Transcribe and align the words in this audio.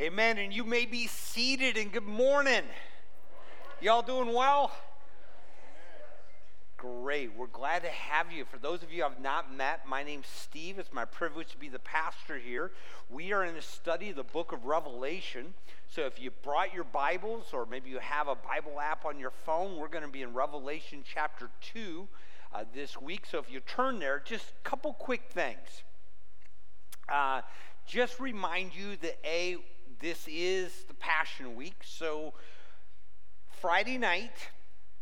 Amen. 0.00 0.38
And 0.38 0.54
you 0.54 0.62
may 0.62 0.86
be 0.86 1.08
seated 1.08 1.76
and 1.76 1.90
good 1.90 2.06
morning. 2.06 2.62
Y'all 3.80 4.00
doing 4.00 4.32
well? 4.32 4.70
Great. 6.76 7.34
We're 7.36 7.48
glad 7.48 7.82
to 7.82 7.88
have 7.88 8.30
you. 8.30 8.44
For 8.44 8.58
those 8.58 8.84
of 8.84 8.92
you 8.92 9.04
I've 9.04 9.20
not 9.20 9.52
met, 9.52 9.88
my 9.88 10.04
name's 10.04 10.28
Steve. 10.28 10.78
It's 10.78 10.92
my 10.92 11.04
privilege 11.04 11.48
to 11.48 11.58
be 11.58 11.68
the 11.68 11.80
pastor 11.80 12.38
here. 12.38 12.70
We 13.10 13.32
are 13.32 13.44
in 13.44 13.56
a 13.56 13.60
study 13.62 14.10
of 14.10 14.14
the 14.14 14.22
book 14.22 14.52
of 14.52 14.66
Revelation. 14.66 15.52
So 15.88 16.02
if 16.02 16.22
you 16.22 16.30
brought 16.44 16.72
your 16.72 16.84
Bibles 16.84 17.46
or 17.52 17.66
maybe 17.66 17.90
you 17.90 17.98
have 17.98 18.28
a 18.28 18.36
Bible 18.36 18.78
app 18.80 19.04
on 19.04 19.18
your 19.18 19.32
phone, 19.44 19.78
we're 19.78 19.88
going 19.88 20.04
to 20.04 20.10
be 20.10 20.22
in 20.22 20.32
Revelation 20.32 21.02
chapter 21.04 21.50
2 21.72 22.06
uh, 22.54 22.64
this 22.72 23.00
week. 23.00 23.26
So 23.28 23.40
if 23.40 23.50
you 23.50 23.58
turn 23.58 23.98
there, 23.98 24.22
just 24.24 24.44
a 24.64 24.68
couple 24.68 24.92
quick 24.92 25.22
things. 25.28 25.82
Uh, 27.08 27.40
just 27.84 28.20
remind 28.20 28.76
you 28.76 28.96
that 29.02 29.18
A, 29.24 29.56
this 30.00 30.26
is 30.28 30.84
the 30.86 30.94
Passion 30.94 31.56
Week. 31.56 31.82
So, 31.84 32.32
Friday 33.60 33.98
night, 33.98 34.50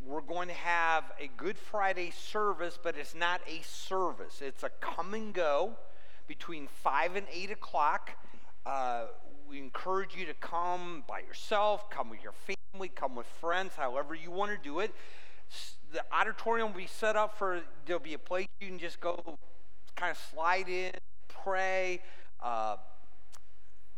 we're 0.03 0.23
going 0.23 0.48
to 0.48 0.55
have 0.55 1.05
a 1.20 1.29
Good 1.37 1.59
Friday 1.59 2.11
service, 2.11 2.79
but 2.83 2.97
it's 2.97 3.15
not 3.15 3.43
a 3.47 3.62
service. 3.62 4.41
It's 4.41 4.62
a 4.62 4.70
come 4.80 5.12
and 5.12 5.34
go 5.34 5.73
between 6.27 6.67
5 6.67 7.17
and 7.17 7.27
8 7.30 7.51
o'clock. 7.51 8.12
Uh, 8.65 9.06
we 9.48 9.59
encourage 9.59 10.17
you 10.17 10.25
to 10.27 10.34
come 10.34 11.05
by 11.06 11.20
yourself, 11.20 11.91
come 11.91 12.09
with 12.09 12.23
your 12.23 12.34
family, 12.73 12.89
come 12.89 13.15
with 13.15 13.27
friends, 13.27 13.75
however 13.77 14.15
you 14.15 14.31
want 14.31 14.51
to 14.51 14.59
do 14.62 14.81
it. 14.81 14.95
The 15.92 16.03
auditorium 16.11 16.73
will 16.73 16.78
be 16.78 16.87
set 16.87 17.17
up 17.17 17.37
for, 17.37 17.61
there'll 17.84 18.01
be 18.01 18.15
a 18.15 18.19
place 18.19 18.47
you 18.61 18.69
can 18.69 18.78
just 18.78 19.01
go 19.01 19.39
kind 19.95 20.11
of 20.11 20.19
slide 20.33 20.69
in, 20.69 20.92
pray. 21.28 22.01
Uh, 22.42 22.77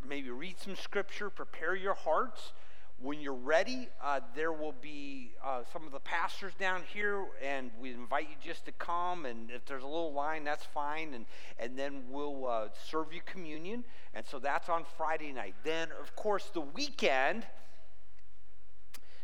maybe 0.06 0.30
read 0.30 0.58
some 0.58 0.76
scripture, 0.76 1.30
prepare 1.30 1.74
your 1.74 1.94
hearts. 1.94 2.52
When 3.00 3.20
you're 3.20 3.32
ready, 3.32 3.88
uh, 4.02 4.20
there 4.34 4.52
will 4.52 4.74
be 4.80 5.30
uh, 5.44 5.62
some 5.72 5.86
of 5.86 5.92
the 5.92 6.00
pastors 6.00 6.52
down 6.58 6.82
here, 6.92 7.26
and 7.40 7.70
we 7.80 7.92
invite 7.92 8.28
you 8.28 8.34
just 8.44 8.64
to 8.64 8.72
come. 8.72 9.24
And 9.24 9.52
if 9.52 9.64
there's 9.66 9.84
a 9.84 9.86
little 9.86 10.12
line, 10.12 10.42
that's 10.42 10.64
fine. 10.64 11.14
And, 11.14 11.26
and 11.60 11.78
then 11.78 12.02
we'll 12.10 12.48
uh, 12.48 12.68
serve 12.90 13.12
you 13.12 13.20
communion. 13.24 13.84
And 14.14 14.26
so 14.26 14.40
that's 14.40 14.68
on 14.68 14.84
Friday 14.96 15.32
night. 15.32 15.54
Then, 15.62 15.90
of 16.00 16.16
course, 16.16 16.50
the 16.52 16.60
weekend. 16.60 17.46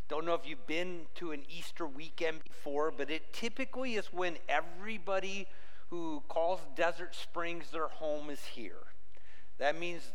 Don't 0.08 0.24
know 0.24 0.34
if 0.34 0.46
you've 0.46 0.66
been 0.68 1.06
to 1.16 1.32
an 1.32 1.42
Easter 1.48 1.86
weekend 1.86 2.44
before, 2.44 2.92
but 2.96 3.10
it 3.10 3.32
typically 3.32 3.94
is 3.94 4.06
when 4.12 4.36
everybody 4.48 5.48
who 5.90 6.22
calls 6.28 6.60
Desert 6.76 7.14
Springs 7.14 7.70
their 7.72 7.88
home 7.88 8.30
is 8.30 8.44
here. 8.44 8.84
That 9.58 9.78
means 9.78 10.12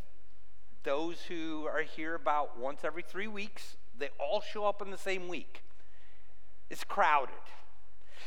those 0.84 1.22
who 1.24 1.66
are 1.66 1.82
here 1.82 2.16
about 2.16 2.58
once 2.58 2.82
every 2.84 3.04
three 3.04 3.28
weeks, 3.28 3.76
they 3.98 4.10
all 4.20 4.42
show 4.42 4.66
up 4.66 4.82
in 4.82 4.92
the 4.92 4.98
same 4.98 5.28
week. 5.28 5.64
It's 6.70 6.84
crowded. 6.84 7.36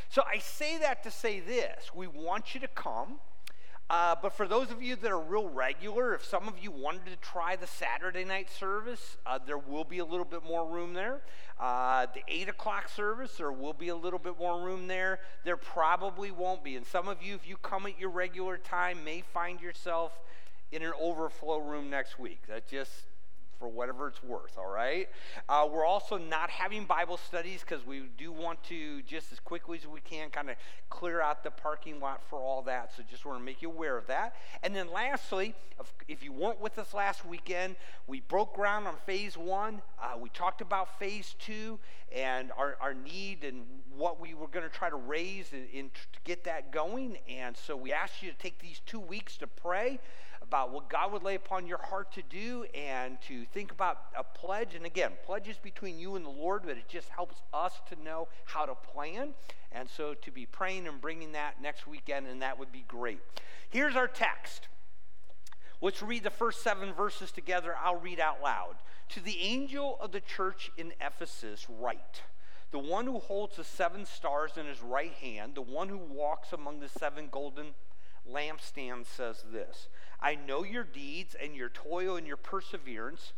So 0.09 0.23
I 0.23 0.39
say 0.39 0.79
that 0.79 1.03
to 1.05 1.11
say 1.11 1.41
this 1.41 1.91
we 1.95 2.07
want 2.07 2.55
you 2.55 2.61
to 2.61 2.69
come. 2.69 3.21
Uh, 3.91 4.15
but 4.23 4.33
for 4.33 4.49
those 4.49 4.71
of 4.71 4.83
you 4.83 4.97
that 4.97 5.11
are 5.11 5.21
real 5.21 5.51
regular, 5.51 6.15
if 6.15 6.25
some 6.25 6.49
of 6.49 6.55
you 6.59 6.71
wanted 6.71 7.05
to 7.05 7.17
try 7.17 7.57
the 7.57 7.67
Saturday 7.67 8.25
night 8.25 8.49
service, 8.51 9.19
uh, 9.27 9.39
there 9.47 9.59
will 9.59 9.85
be 9.85 9.99
a 9.99 10.05
little 10.05 10.25
bit 10.25 10.43
more 10.43 10.67
room 10.67 10.95
there. 10.95 11.21
Uh, 11.61 12.07
the 12.15 12.23
8 12.27 12.49
o'clock 12.49 12.89
service, 12.89 13.37
there 13.37 13.53
will 13.53 13.75
be 13.75 13.89
a 13.89 13.97
little 13.97 14.19
bit 14.19 14.39
more 14.39 14.63
room 14.63 14.87
there. 14.87 15.19
There 15.45 15.59
probably 15.59 16.31
won't 16.31 16.65
be. 16.65 16.77
And 16.77 16.87
some 16.87 17.07
of 17.07 17.23
you, 17.23 17.35
if 17.35 17.47
you 17.47 17.57
come 17.59 17.85
at 17.85 17.99
your 17.99 18.09
regular 18.09 18.57
time, 18.57 19.05
may 19.05 19.21
find 19.21 19.61
yourself 19.61 20.13
in 20.73 20.83
an 20.83 20.93
overflow 20.99 21.59
room 21.59 21.91
next 21.91 22.19
week. 22.19 22.41
That 22.49 22.67
just 22.67 22.91
for 23.63 23.69
whatever 23.69 24.09
it's 24.09 24.21
worth, 24.25 24.59
all 24.59 24.69
right? 24.69 25.09
Uh, 25.49 25.69
we're 25.71 25.87
also 25.87 26.19
not 26.19 26.51
having 26.51 26.85
Bible 26.85 27.17
studies 27.17 27.61
because 27.61 27.87
we 27.87 28.03
do 28.19 28.33
want 28.33 28.61
to, 28.65 29.01
just 29.03 29.31
as 29.31 29.39
quickly 29.39 29.79
as 29.79 29.87
we 29.87 30.01
can, 30.01 30.31
kind 30.31 30.51
of 30.51 30.57
clear 30.91 31.21
out 31.21 31.45
the 31.45 31.51
parking 31.53 32.01
lot 32.01 32.21
for 32.29 32.41
all 32.41 32.63
that. 32.63 32.91
So 32.97 33.05
just 33.09 33.25
want 33.25 33.39
to 33.39 33.45
make 33.45 33.63
you 33.63 33.71
aware 33.71 33.97
of 33.97 34.09
that. 34.09 34.35
And 34.65 34.75
then 34.75 34.91
lastly, 34.91 35.55
if 36.09 36.25
you 36.25 36.33
weren't 36.33 36.61
with 36.61 36.77
us 36.77 36.93
last 36.93 37.25
weekend, 37.25 37.77
we 38.09 38.19
broke 38.19 38.53
ground 38.53 38.89
on 38.89 38.97
phase 39.07 39.39
one. 39.39 39.81
Uh, 40.03 40.19
we 40.19 40.29
talked 40.31 40.61
about 40.61 40.99
phase 40.99 41.37
two 41.39 41.79
and 42.13 42.51
our, 42.59 42.77
our 42.81 42.95
need 42.95 43.45
and 43.45 43.65
what 43.97 44.21
we 44.21 44.35
were 44.35 44.49
going 44.49 44.69
to 44.69 44.77
try 44.77 44.91
to 44.91 44.97
raise 44.97 45.53
and, 45.53 45.69
in, 45.73 45.91
to 45.91 46.19
get 46.25 46.43
that 46.45 46.73
going. 46.73 47.17
And 47.29 47.57
so 47.57 47.77
we 47.77 47.93
asked 47.93 48.25
you 48.25 48.33
to 48.33 48.39
take 48.39 48.59
these 48.59 48.81
two 48.87 48.99
weeks 48.99 49.37
to 49.37 49.47
pray 49.47 50.01
about 50.53 50.71
what 50.71 50.91
God 50.91 51.11
would 51.13 51.23
lay 51.23 51.35
upon 51.35 51.67
your 51.67 51.79
heart 51.79 52.13
to 52.13 52.23
do 52.29 52.67
and 52.75 53.19
to 53.23 53.47
think 53.55 53.73
about 53.73 54.03
a 54.15 54.23
pledge. 54.23 54.75
And 54.75 54.85
again, 54.85 55.13
pledges 55.25 55.57
between 55.57 55.99
you 55.99 56.15
and 56.15 56.27
the 56.27 56.31
Lord, 56.31 56.65
but 56.67 56.77
it 56.77 56.87
just 56.91 57.09
helps 57.09 57.41
us 57.55 57.73
to 57.89 58.03
know 58.03 58.29
how 58.45 58.67
to 58.67 58.75
plan. 58.75 59.31
And 59.73 59.89
so 59.89 60.13
to 60.13 60.31
be 60.31 60.45
praying 60.45 60.87
and 60.87 61.01
bringing 61.01 61.33
that 61.33 61.63
next 61.63 61.87
weekend, 61.87 62.27
and 62.27 62.43
that 62.43 62.59
would 62.59 62.71
be 62.71 62.85
great. 62.87 63.21
Here's 63.71 63.97
our 63.97 64.07
text. 64.07 64.69
Let's 65.81 66.03
read 66.03 66.23
the 66.23 66.29
first 66.29 66.63
seven 66.63 66.93
verses 66.93 67.33
together. 67.33 67.75
I'll 67.83 67.97
read 67.97 68.21
out 68.21 68.43
loud. 68.43 68.75
To 69.11 69.21
the 69.21 69.41
angel 69.41 69.97
of 70.03 70.13
the 70.13 70.21
church 70.21 70.71
in 70.77 70.93
Ephesus, 71.01 71.67
write 71.81 72.21
the 72.73 72.79
one 72.79 73.07
who 73.07 73.21
holds 73.21 73.57
the 73.57 73.65
seven 73.65 74.05
stars 74.05 74.53
in 74.59 74.67
his 74.67 74.83
right 74.83 75.13
hand, 75.13 75.55
the 75.55 75.63
one 75.63 75.89
who 75.89 75.97
walks 75.97 76.53
among 76.53 76.81
the 76.81 76.91
seven 76.91 77.29
golden 77.31 77.69
lampstands, 78.31 79.07
says 79.07 79.45
this 79.51 79.89
I 80.23 80.37
know 80.37 80.63
your 80.65 80.85
deeds 80.85 81.35
and 81.41 81.55
your 81.57 81.69
toil 81.69 82.17
and 82.17 82.27
your 82.27 82.37
perseverance, 82.37 83.33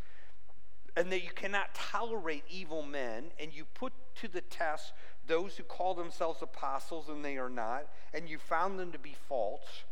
and 0.96 1.10
that 1.10 1.24
you 1.24 1.30
cannot 1.30 1.74
tolerate 1.74 2.44
evil 2.48 2.82
men, 2.82 3.32
and 3.40 3.52
you 3.52 3.64
put 3.74 3.92
to 4.16 4.28
the 4.28 4.42
test 4.42 4.92
those 5.26 5.56
who 5.56 5.62
call 5.62 5.94
themselves 5.94 6.42
apostles 6.42 7.08
and 7.08 7.24
they 7.24 7.38
are 7.38 7.48
not, 7.48 7.86
and 8.12 8.28
you 8.28 8.38
found 8.38 8.78
them 8.78 8.92
to 8.92 8.98
be 8.98 9.16
false. 9.28 9.84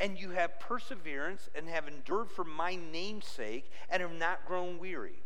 And 0.00 0.18
you 0.18 0.30
have 0.30 0.60
perseverance 0.60 1.48
and 1.54 1.68
have 1.68 1.88
endured 1.88 2.30
for 2.30 2.44
my 2.44 2.76
name's 2.76 3.26
sake 3.26 3.70
and 3.90 4.02
have 4.02 4.12
not 4.12 4.46
grown 4.46 4.78
weary. 4.78 5.22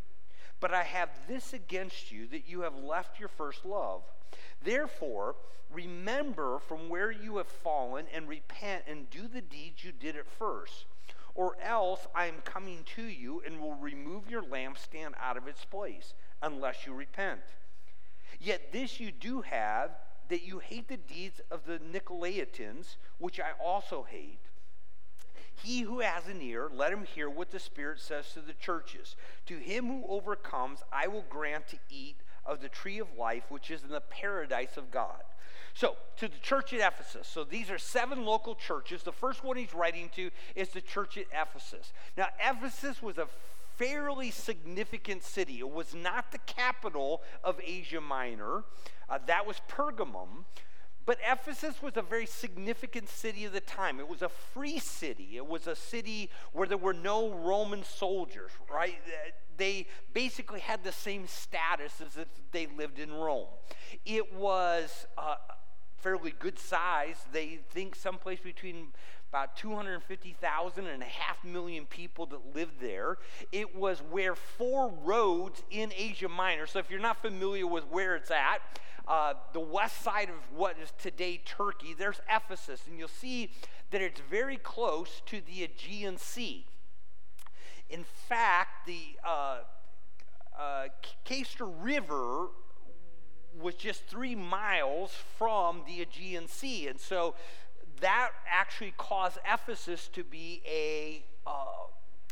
But 0.59 0.73
I 0.73 0.83
have 0.83 1.09
this 1.27 1.53
against 1.53 2.11
you 2.11 2.27
that 2.27 2.47
you 2.47 2.61
have 2.61 2.77
left 2.77 3.19
your 3.19 3.27
first 3.27 3.65
love. 3.65 4.01
Therefore, 4.63 5.35
remember 5.71 6.59
from 6.59 6.89
where 6.89 7.11
you 7.11 7.37
have 7.37 7.47
fallen 7.47 8.05
and 8.13 8.27
repent 8.27 8.83
and 8.87 9.09
do 9.09 9.27
the 9.27 9.41
deeds 9.41 9.83
you 9.83 9.91
did 9.91 10.15
at 10.15 10.25
first. 10.25 10.85
Or 11.35 11.57
else 11.61 12.07
I 12.13 12.27
am 12.27 12.41
coming 12.43 12.83
to 12.95 13.03
you 13.03 13.41
and 13.45 13.59
will 13.59 13.75
remove 13.75 14.29
your 14.29 14.43
lampstand 14.43 15.13
out 15.19 15.37
of 15.37 15.47
its 15.47 15.65
place, 15.65 16.13
unless 16.41 16.85
you 16.85 16.93
repent. 16.93 17.41
Yet 18.39 18.71
this 18.71 18.99
you 18.99 19.11
do 19.11 19.41
have, 19.41 19.91
that 20.29 20.43
you 20.43 20.59
hate 20.59 20.87
the 20.87 20.97
deeds 20.97 21.41
of 21.51 21.65
the 21.65 21.79
Nicolaitans, 21.79 22.97
which 23.17 23.39
I 23.39 23.51
also 23.63 24.05
hate. 24.09 24.39
He 25.55 25.81
who 25.81 25.99
has 25.99 26.27
an 26.27 26.41
ear, 26.41 26.69
let 26.73 26.91
him 26.91 27.05
hear 27.05 27.29
what 27.29 27.51
the 27.51 27.59
Spirit 27.59 27.99
says 27.99 28.33
to 28.33 28.41
the 28.41 28.53
churches. 28.53 29.15
To 29.45 29.57
him 29.57 29.87
who 29.87 30.03
overcomes, 30.07 30.79
I 30.91 31.07
will 31.07 31.25
grant 31.29 31.67
to 31.69 31.79
eat 31.89 32.17
of 32.45 32.61
the 32.61 32.69
tree 32.69 32.99
of 32.99 33.17
life, 33.17 33.43
which 33.49 33.71
is 33.71 33.83
in 33.83 33.89
the 33.89 34.01
paradise 34.01 34.77
of 34.77 34.91
God. 34.91 35.23
So, 35.73 35.95
to 36.17 36.27
the 36.27 36.37
church 36.37 36.71
at 36.73 36.79
Ephesus. 36.79 37.27
So, 37.27 37.43
these 37.43 37.71
are 37.71 37.79
seven 37.79 38.25
local 38.25 38.55
churches. 38.55 39.03
The 39.03 39.11
first 39.11 39.43
one 39.43 39.57
he's 39.57 39.73
writing 39.73 40.09
to 40.15 40.29
is 40.55 40.69
the 40.69 40.81
church 40.81 41.17
at 41.17 41.25
Ephesus. 41.33 41.93
Now, 42.15 42.27
Ephesus 42.39 43.01
was 43.01 43.17
a 43.17 43.27
fairly 43.77 44.29
significant 44.29 45.23
city. 45.23 45.59
It 45.59 45.69
was 45.69 45.95
not 45.95 46.31
the 46.31 46.37
capital 46.39 47.21
of 47.43 47.59
Asia 47.63 48.01
Minor, 48.01 48.63
uh, 49.09 49.19
that 49.25 49.47
was 49.47 49.57
Pergamum. 49.67 50.45
But 51.05 51.17
Ephesus 51.29 51.81
was 51.81 51.97
a 51.97 52.01
very 52.01 52.25
significant 52.25 53.09
city 53.09 53.43
of 53.43 53.51
the 53.51 53.59
time. 53.59 53.99
It 53.99 54.07
was 54.07 54.21
a 54.21 54.29
free 54.29 54.79
city. 54.79 55.31
It 55.35 55.45
was 55.45 55.67
a 55.67 55.75
city 55.75 56.29
where 56.53 56.65
there 56.65 56.77
were 56.77 56.93
no 56.93 57.29
Roman 57.33 57.83
soldiers, 57.83 58.51
right? 58.73 58.95
They 59.57 59.87
basically 60.13 60.61
had 60.61 60.83
the 60.85 60.93
same 60.93 61.27
status 61.27 61.99
as 61.99 62.15
if 62.15 62.27
they 62.53 62.67
lived 62.67 62.99
in 62.99 63.11
Rome. 63.11 63.47
It 64.05 64.33
was 64.33 65.05
uh, 65.17 65.35
fairly 66.03 66.33
good 66.37 66.59
size. 66.59 67.15
They 67.31 67.59
think 67.71 67.95
someplace 67.95 68.39
between 68.39 68.87
about 69.29 69.55
250,000 69.55 70.85
and 70.85 71.01
a 71.01 71.05
half 71.05 71.43
million 71.43 71.85
people 71.85 72.25
that 72.27 72.53
lived 72.53 72.79
there. 72.79 73.17
It 73.51 73.75
was 73.75 73.99
where 74.11 74.35
four 74.35 74.93
roads 75.03 75.63
in 75.71 75.91
Asia 75.95 76.29
Minor, 76.29 76.67
so 76.67 76.77
if 76.79 76.91
you're 76.91 76.99
not 76.99 77.21
familiar 77.21 77.65
with 77.65 77.85
where 77.89 78.15
it's 78.15 78.29
at, 78.29 78.59
uh, 79.07 79.33
the 79.53 79.59
west 79.59 80.01
side 80.03 80.29
of 80.29 80.57
what 80.57 80.77
is 80.77 80.93
today 80.99 81.41
Turkey, 81.43 81.95
there's 81.97 82.21
Ephesus, 82.29 82.81
and 82.87 82.99
you'll 82.99 83.07
see 83.07 83.51
that 83.91 84.01
it's 84.01 84.21
very 84.29 84.57
close 84.57 85.21
to 85.25 85.41
the 85.41 85.63
Aegean 85.63 86.17
Sea. 86.17 86.65
In 87.89 88.03
fact, 88.03 88.87
the 88.87 89.17
uh, 89.25 89.59
uh, 90.59 90.87
River 91.81 92.47
was 93.61 93.75
just 93.75 94.05
three 94.05 94.35
miles 94.35 95.13
from 95.37 95.81
the 95.85 96.01
Aegean 96.01 96.47
Sea, 96.47 96.87
and 96.87 96.99
so 96.99 97.35
that 98.01 98.31
actually 98.49 98.93
caused 98.97 99.37
Ephesus 99.51 100.09
to 100.09 100.23
be 100.23 100.61
a, 100.65 101.23
uh, 101.47 101.87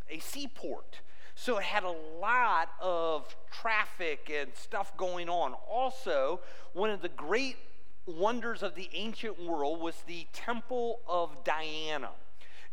a 0.10 0.20
seaport. 0.20 1.02
So 1.36 1.58
it 1.58 1.64
had 1.64 1.84
a 1.84 1.96
lot 2.20 2.70
of 2.82 3.36
traffic 3.52 4.32
and 4.34 4.52
stuff 4.54 4.96
going 4.98 5.30
on. 5.30 5.54
Also, 5.70 6.42
one 6.74 6.90
of 6.90 7.02
the 7.02 7.10
great 7.10 7.56
wonders 8.06 8.64
of 8.64 8.76
the 8.76 8.90
ancient 8.94 9.42
world 9.42 9.80
was 9.80 9.96
the 10.08 10.28
Temple 10.34 11.00
of 11.08 11.44
Diana. 11.44 12.10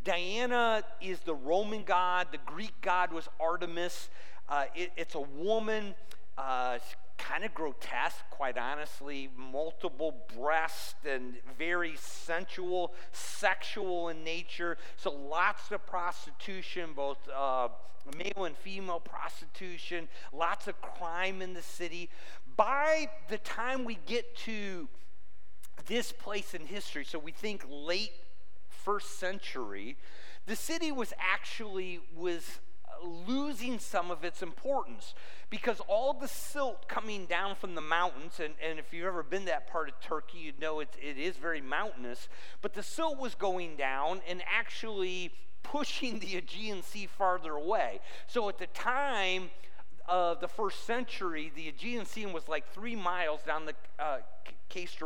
Diana 0.04 0.82
is 1.00 1.20
the 1.20 1.34
Roman 1.34 1.84
god, 1.84 2.28
the 2.32 2.38
Greek 2.38 2.74
god 2.80 3.12
was 3.12 3.28
Artemis. 3.40 4.08
Uh, 4.48 4.64
it, 4.74 4.90
it's 4.96 5.14
a 5.14 5.20
woman, 5.20 5.94
uh, 6.36 6.78
kind 7.18 7.44
of 7.44 7.52
grotesque, 7.52 8.24
quite 8.30 8.56
honestly, 8.56 9.28
multiple 9.36 10.24
breasts 10.36 10.94
and 11.06 11.34
very 11.58 11.94
sensual, 11.96 12.94
sexual 13.12 14.08
in 14.08 14.24
nature. 14.24 14.78
So 14.96 15.10
lots 15.10 15.70
of 15.70 15.84
prostitution, 15.86 16.90
both 16.94 17.18
uh, 17.34 17.68
male 18.16 18.44
and 18.44 18.56
female 18.56 19.00
prostitution, 19.00 20.08
lots 20.32 20.68
of 20.68 20.80
crime 20.80 21.42
in 21.42 21.54
the 21.54 21.62
city. 21.62 22.08
By 22.56 23.08
the 23.28 23.38
time 23.38 23.84
we 23.84 23.98
get 24.06 24.36
to 24.38 24.88
this 25.86 26.12
place 26.12 26.54
in 26.54 26.66
history, 26.66 27.04
so 27.04 27.18
we 27.18 27.32
think 27.32 27.64
late 27.68 28.12
first 28.68 29.18
century, 29.18 29.96
the 30.46 30.56
city 30.56 30.90
was 30.90 31.12
actually 31.18 32.00
was 32.16 32.58
losing 33.04 33.78
some 33.78 34.10
of 34.10 34.24
its 34.24 34.42
importance 34.42 35.14
because 35.50 35.80
all 35.88 36.12
the 36.12 36.28
silt 36.28 36.88
coming 36.88 37.26
down 37.26 37.54
from 37.54 37.74
the 37.74 37.80
mountains, 37.80 38.40
and, 38.42 38.54
and 38.62 38.78
if 38.78 38.92
you've 38.92 39.06
ever 39.06 39.22
been 39.22 39.46
that 39.46 39.70
part 39.70 39.88
of 39.88 39.98
Turkey, 40.00 40.38
you 40.38 40.52
know 40.60 40.80
it, 40.80 40.88
it 41.00 41.18
is 41.18 41.36
very 41.36 41.60
mountainous, 41.60 42.28
but 42.62 42.74
the 42.74 42.82
silt 42.82 43.18
was 43.18 43.34
going 43.34 43.76
down 43.76 44.20
and 44.28 44.42
actually 44.46 45.32
pushing 45.62 46.18
the 46.18 46.36
Aegean 46.36 46.82
Sea 46.82 47.06
farther 47.06 47.52
away. 47.52 48.00
So 48.26 48.48
at 48.48 48.58
the 48.58 48.66
time, 48.68 49.50
of 50.08 50.40
the 50.40 50.48
first 50.48 50.86
century, 50.86 51.52
the 51.54 51.68
Aegean 51.68 52.06
Sea 52.06 52.26
was 52.26 52.48
like 52.48 52.72
three 52.72 52.96
miles 52.96 53.42
down 53.42 53.66
the 53.66 53.74
uh, 53.98 54.18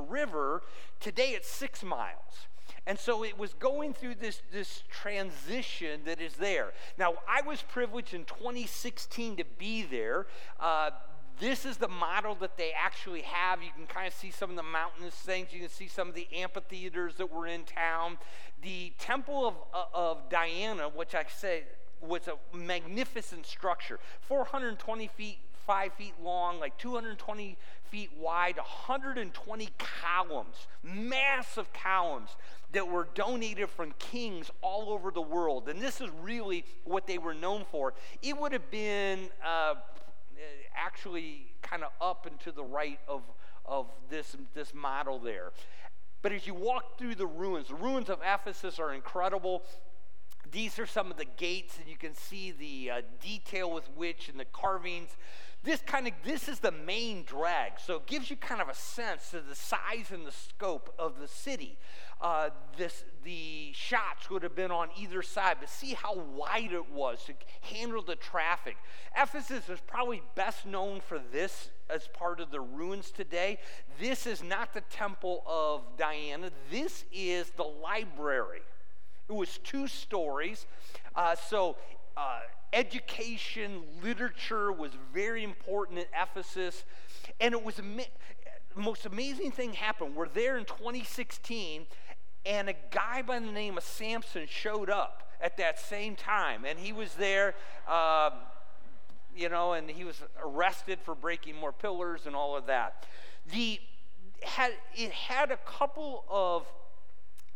River. 0.09 0.63
Today 1.01 1.31
it's 1.31 1.49
six 1.49 1.83
miles. 1.83 2.47
And 2.87 2.99
so 2.99 3.25
it 3.25 3.39
was 3.39 3.55
going 3.55 3.95
through 3.95 4.17
this, 4.17 4.43
this 4.53 4.83
transition 4.91 6.01
that 6.05 6.21
is 6.21 6.35
there. 6.35 6.73
Now, 6.99 7.15
I 7.29 7.47
was 7.47 7.63
privileged 7.63 8.13
in 8.13 8.25
2016 8.25 9.37
to 9.37 9.45
be 9.57 9.83
there. 9.83 10.27
Uh, 10.59 10.91
this 11.39 11.65
is 11.65 11.77
the 11.77 11.89
model 11.89 12.35
that 12.37 12.57
they 12.57 12.73
actually 12.73 13.23
have. 13.23 13.63
You 13.63 13.71
can 13.75 13.87
kind 13.87 14.07
of 14.07 14.15
see 14.15 14.31
some 14.31 14.51
of 14.51 14.57
the 14.57 14.63
mountainous 14.63 15.15
things. 15.15 15.53
You 15.53 15.61
can 15.61 15.69
see 15.69 15.89
some 15.89 16.09
of 16.09 16.15
the 16.15 16.27
amphitheaters 16.33 17.15
that 17.17 17.33
were 17.33 17.47
in 17.47 17.65
town. 17.65 18.19
The 18.63 18.93
Temple 18.99 19.47
of, 19.47 19.55
uh, 19.73 19.85
of 19.95 20.29
Diana, 20.29 20.89
which 20.89 21.15
I 21.15 21.25
say 21.25 21.65
was 22.01 22.29
a 22.29 22.57
magnificent 22.57 23.47
structure, 23.47 24.01
420 24.23 25.07
feet, 25.09 25.39
five 25.67 25.93
feet 25.95 26.15
long, 26.23 26.59
like 26.59 26.77
220 26.79 27.57
feet 27.91 28.11
wide, 28.19 28.57
120 28.57 29.69
columns, 29.79 30.67
massive 30.83 31.73
columns 31.73 32.31
that 32.73 32.89
were 32.89 33.09
donated 33.15 33.69
from 33.69 33.93
kings 33.99 34.51
all 34.63 34.91
over 34.91 35.11
the 35.11 35.21
world. 35.21 35.69
And 35.69 35.81
this 35.81 36.01
is 36.01 36.09
really 36.23 36.65
what 36.85 37.07
they 37.07 37.19
were 37.19 37.35
known 37.35 37.65
for. 37.71 37.95
It 38.23 38.37
would 38.37 38.53
have 38.53 38.71
been 38.71 39.29
uh, 39.45 39.75
actually 40.75 41.53
kind 41.61 41.83
of 41.83 41.91
up 42.01 42.27
and 42.27 42.41
to 42.41 42.53
the 42.53 42.65
right 42.65 42.99
of, 43.07 43.23
of 43.65 43.87
this, 44.11 44.37
this 44.55 44.73
model 44.75 45.19
there. 45.19 45.53
But 46.23 46.33
as 46.33 46.47
you 46.47 46.55
walk 46.55 46.99
through 46.99 47.17
the 47.17 47.27
ruins, 47.27 47.69
the 47.69 47.75
ruins 47.75 48.09
of 48.09 48.21
Ephesus 48.25 48.79
are 48.79 48.95
incredible. 48.95 49.65
These 50.51 50.79
are 50.79 50.87
some 50.87 51.11
of 51.11 51.17
the 51.17 51.25
gates, 51.25 51.79
and 51.79 51.89
you 51.89 51.97
can 51.97 52.15
see 52.15 52.53
the 52.53 52.91
uh, 52.91 53.03
detail 53.21 53.71
with 53.71 53.89
which 53.97 54.29
and 54.29 54.39
the 54.39 54.45
carvings 54.47 55.11
this 55.65 55.81
kind 55.81 56.09
of 56.09 56.15
this 56.25 56.49
is 56.49 56.59
the 56.59 56.73
main 56.73 57.25
drag. 57.25 57.73
So 57.79 57.97
it 57.97 58.07
gives 58.07 58.31
you 58.31 58.37
kind 58.37 58.61
of 58.61 58.69
a 58.69 58.75
sense 58.75 59.33
of 59.33 59.49
the 59.49 59.55
size 59.55 60.11
and 60.13 60.27
the 60.27 60.33
scope 60.33 60.93
of 60.99 61.21
the 61.21 61.29
city. 61.29 61.79
Uh, 62.21 62.51
this 62.77 63.05
the 63.25 63.73
shots 63.73 64.31
would 64.31 64.43
have 64.43 64.57
been 64.57 64.71
on 64.71 64.89
either 65.01 65.23
side 65.23 65.57
but 65.61 65.69
see 65.69 65.95
how 65.95 66.15
wide 66.15 66.73
it 66.73 66.91
was 66.91 67.25
to 67.25 67.35
handle 67.61 68.03
the 68.03 68.17
traffic. 68.17 68.77
Ephesus 69.17 69.69
is 69.69 69.81
probably 69.87 70.23
best 70.35 70.67
known 70.67 71.01
for 71.01 71.21
this 71.31 71.71
as 71.89 72.09
part 72.09 72.41
of 72.41 72.51
the 72.51 72.61
ruins 72.61 73.11
today. 73.11 73.59
This 74.01 74.27
is 74.27 74.43
not 74.43 74.75
the 74.75 74.83
temple 74.83 75.45
of 75.47 75.83
diana. 75.97 76.51
This 76.71 77.05
is 77.13 77.51
the 77.51 77.65
library. 77.65 78.63
It 79.29 79.35
was 79.35 79.59
two 79.59 79.87
stories. 79.87 80.67
Uh, 81.15 81.37
so 81.37 81.77
uh, 82.17 82.41
education, 82.73 83.83
literature 84.03 84.73
was 84.73 84.93
very 85.13 85.45
important 85.45 85.99
in 85.99 86.07
Ephesus. 86.21 86.85
And 87.41 87.55
it 87.55 87.63
was 87.63 87.77
the 87.77 88.07
most 88.77 89.07
amazing 89.07 89.53
thing 89.53 89.75
happened. 89.75 90.17
We're 90.17 90.29
there 90.29 90.57
in 90.57 90.65
2016, 90.65 91.87
and 92.47 92.69
a 92.69 92.75
guy 92.91 93.23
by 93.23 93.39
the 93.39 93.53
name 93.53 93.77
of 93.77 93.85
Samson 93.85 94.47
showed 94.49 94.91
up 94.91 95.31
at 95.41 95.57
that 95.57 95.79
same 95.79 96.17
time. 96.17 96.65
And 96.65 96.79
he 96.79 96.93
was 96.93 97.15
there, 97.15 97.55
uh, 97.89 98.31
you 99.37 99.49
know, 99.49 99.73
and 99.73 99.91
he 99.91 100.05
was 100.05 100.23
arrested 100.43 100.99
for 101.05 101.15
breaking 101.15 101.57
more 101.57 101.73
pillars 101.73 102.27
and 102.27 102.35
all 102.35 102.57
of 102.57 102.67
that. 102.67 103.07
The, 103.53 103.81
had, 104.43 104.73
it 104.95 105.11
had 105.11 105.51
a 105.51 105.59
couple 105.59 106.25
of 106.31 106.67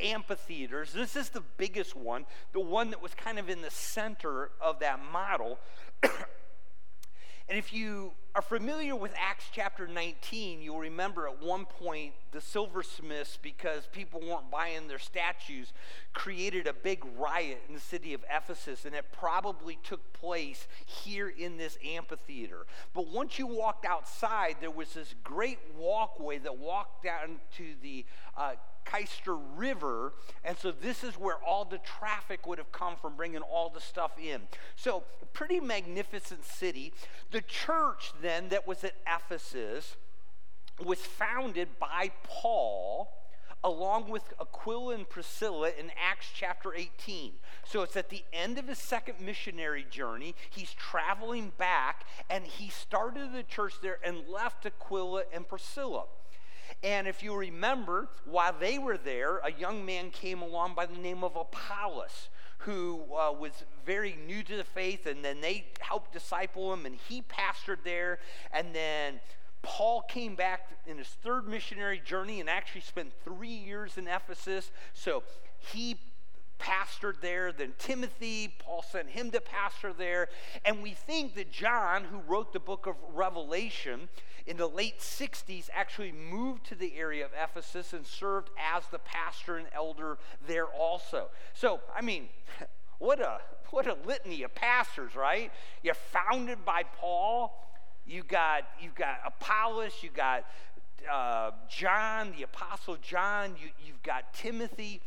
amphitheaters. 0.00 0.93
This 0.93 1.16
is 1.16 1.31
the 1.31 1.43
biggest 1.56 1.96
one, 1.96 2.26
the 2.52 2.60
one 2.60 2.90
that 2.90 3.02
was 3.02 3.14
kind 3.14 3.38
of 3.38 3.48
in 3.48 3.62
the 3.62 3.70
center 3.70 4.50
of 4.60 4.81
that 4.81 5.00
model. 5.12 5.58
and 6.02 7.58
if 7.58 7.72
you 7.72 8.12
are 8.34 8.43
familiar 8.43 8.94
with 8.94 9.12
Acts 9.16 9.46
chapter 9.50 9.88
19, 9.88 10.60
you'll 10.60 10.78
remember 10.78 11.26
at 11.26 11.43
one 11.43 11.64
point 11.64 12.12
the 12.32 12.40
silversmiths, 12.40 13.38
because 13.40 13.87
people 13.87 14.20
weren't 14.20 14.50
buying 14.50 14.88
their 14.88 14.98
statues, 14.98 15.72
created 16.12 16.66
a 16.66 16.75
big 16.75 17.02
riot 17.19 17.62
in 17.66 17.75
the 17.75 17.81
city 17.81 18.12
of 18.12 18.22
Ephesus, 18.31 18.84
and 18.84 18.94
it 18.94 19.06
probably 19.10 19.78
took 19.82 20.12
place 20.12 20.69
here 20.84 21.31
in 21.31 21.56
this 21.56 21.78
amphitheater. 21.82 22.66
But 22.92 23.08
once 23.08 23.38
you 23.38 23.46
walked 23.46 23.87
outside, 23.87 24.56
there 24.60 24.70
was 24.70 24.92
this 24.92 25.14
great 25.25 25.58
walkway 25.75 26.37
that 26.38 26.58
walked 26.58 27.04
down 27.04 27.40
to 27.56 27.64
the 27.81 28.04
uh, 28.37 28.52
Cayster 28.87 29.38
River. 29.56 30.12
And 30.44 30.56
so 30.56 30.71
this 30.71 31.05
is 31.05 31.15
where 31.15 31.37
all 31.37 31.65
the 31.65 31.79
traffic 31.79 32.47
would 32.47 32.59
have 32.59 32.73
come 32.73 32.97
from, 32.97 33.17
bringing 33.17 33.43
all 33.43 33.69
the 33.69 33.81
stuff 33.81 34.12
in. 34.19 34.43
So, 34.77 35.05
pretty 35.33 35.61
magnificent 35.61 36.44
city. 36.44 36.93
The 37.31 37.43
church 37.43 38.12
then 38.23 38.49
that 38.49 38.66
was 38.66 38.85
at 38.85 38.95
Ephesus 39.07 39.97
was 40.85 41.00
founded 41.00 41.78
by 41.78 42.11
Paul 42.23 43.11
along 43.64 44.09
with 44.09 44.23
Aquila 44.40 44.95
and 44.95 45.09
Priscilla 45.09 45.71
in 45.76 45.90
Acts 46.00 46.28
chapter 46.33 46.73
18. 46.73 47.33
So 47.64 47.83
it's 47.83 47.97
at 47.97 48.11
the 48.11 48.23
end 48.33 48.59
of 48.59 48.69
his 48.69 48.78
second 48.78 49.21
missionary 49.21 49.85
journey. 49.90 50.37
He's 50.50 50.73
traveling 50.75 51.52
back 51.59 52.05
and 52.31 52.45
he 52.45 52.69
started 52.69 53.33
the 53.33 53.43
church 53.43 53.75
there 53.83 53.99
and 54.05 54.28
left 54.28 54.66
Aquila 54.66 55.25
and 55.35 55.49
Priscilla. 55.49 56.05
And 56.83 57.09
if 57.09 57.23
you 57.23 57.35
remember, 57.35 58.09
while 58.25 58.54
they 58.59 58.78
were 58.78 58.99
there, 58.99 59.38
a 59.38 59.52
young 59.52 59.85
man 59.85 60.11
came 60.11 60.42
along 60.42 60.75
by 60.75 60.87
the 60.87 60.99
name 60.99 61.25
of 61.25 61.37
Apollos 61.37 62.28
who 62.59 63.04
uh, 63.14 63.33
was 63.33 63.52
very 63.85 64.16
new 64.26 64.42
to 64.42 64.56
the 64.56 64.64
faith, 64.64 65.06
and 65.06 65.25
then 65.25 65.40
they 65.40 65.66
helped 65.80 66.12
disciple 66.12 66.73
him, 66.73 66.87
and 66.87 66.97
he 67.09 67.23
pastored 67.23 67.78
there. 67.85 68.18
And 68.52 68.75
then 68.75 69.21
Paul 69.62 70.02
came 70.02 70.35
back 70.35 70.71
in 70.87 70.99
his 70.99 71.09
third 71.09 71.47
missionary 71.47 72.00
journey 72.04 72.40
and 72.40 72.49
actually 72.49 72.80
spent 72.80 73.12
three 73.25 73.49
years 73.49 73.99
in 73.99 74.09
Ephesus. 74.09 74.71
So 74.95 75.23
he 75.59 75.99
pastored 76.59 77.21
there. 77.21 77.52
Then 77.52 77.75
Timothy, 77.78 78.54
Paul 78.59 78.83
sent 78.83 79.11
him 79.11 79.30
to 79.33 79.40
pastor 79.40 79.92
there. 79.92 80.28
And 80.64 80.83
we 80.83 80.92
think 80.92 81.35
that 81.35 81.50
John, 81.50 82.04
who 82.04 82.18
wrote 82.18 82.52
the 82.52 82.61
book 82.61 82.87
of 82.87 82.97
Revelation 83.12 84.09
in 84.47 84.57
the 84.57 84.67
late 84.67 85.00
60s, 85.00 85.69
actually 85.73 86.12
moved 86.12 86.65
to 86.67 86.75
the 86.75 86.97
area 86.97 87.25
of 87.25 87.33
Ephesus 87.33 87.93
and 87.93 88.07
served 88.07 88.50
as 88.59 88.85
the 88.88 88.99
pastor 88.99 89.57
and 89.57 89.67
elder 89.75 90.19
there 90.47 90.67
also. 90.67 91.29
So, 91.53 91.81
I 91.95 92.00
mean, 92.00 92.29
what 92.99 93.21
a 93.21 93.41
what 93.71 93.87
a 93.87 93.97
litany 94.07 94.45
of 94.45 94.55
pastors, 94.55 95.17
right? 95.17 95.50
You're 95.83 95.95
founded 95.95 96.65
by 96.65 96.85
Paul. 96.85 97.53
You 98.07 98.23
got 98.23 98.62
you 98.81 98.91
got 98.95 99.19
Apollos. 99.26 99.93
You 100.03 100.11
got 100.11 100.45
uh, 101.12 101.50
John, 101.69 102.33
the 102.37 102.45
Apostle 102.45 102.97
John. 103.03 103.57
You, 103.61 103.71
you've 103.85 104.03
got 104.03 104.33
Timothy. 104.33 105.00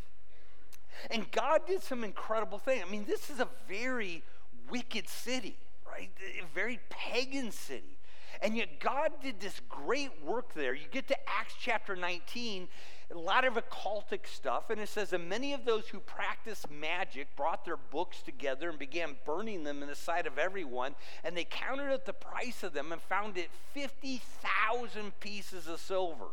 And 1.09 1.31
God 1.31 1.61
did 1.65 1.81
some 1.81 2.03
incredible 2.03 2.57
things. 2.57 2.83
I 2.85 2.91
mean, 2.91 3.05
this 3.05 3.29
is 3.29 3.39
a 3.39 3.47
very 3.69 4.21
wicked 4.69 5.07
city, 5.07 5.55
right? 5.87 6.09
A 6.41 6.45
very 6.53 6.79
pagan 6.89 7.51
city. 7.51 7.98
And 8.41 8.55
yet 8.55 8.79
God 8.79 9.11
did 9.21 9.39
this 9.39 9.59
great 9.67 10.11
work 10.23 10.53
there. 10.53 10.73
You 10.73 10.85
get 10.89 11.07
to 11.09 11.29
Acts 11.29 11.55
chapter 11.59 11.95
19, 11.95 12.69
a 13.11 13.17
lot 13.17 13.43
of 13.43 13.55
occultic 13.55 14.27
stuff. 14.27 14.69
And 14.69 14.79
it 14.79 14.87
says, 14.87 15.11
And 15.11 15.27
many 15.27 15.53
of 15.53 15.65
those 15.65 15.89
who 15.89 15.99
practiced 15.99 16.71
magic 16.71 17.35
brought 17.35 17.65
their 17.65 17.77
books 17.77 18.21
together 18.21 18.69
and 18.69 18.79
began 18.79 19.17
burning 19.25 19.63
them 19.65 19.81
in 19.83 19.89
the 19.89 19.95
sight 19.95 20.25
of 20.25 20.37
everyone. 20.37 20.95
And 21.23 21.35
they 21.35 21.43
counted 21.43 21.91
up 21.91 22.05
the 22.05 22.13
price 22.13 22.63
of 22.63 22.73
them 22.73 22.93
and 22.93 23.01
found 23.01 23.37
it 23.37 23.49
50,000 23.73 25.19
pieces 25.19 25.67
of 25.67 25.79
silver. 25.81 26.29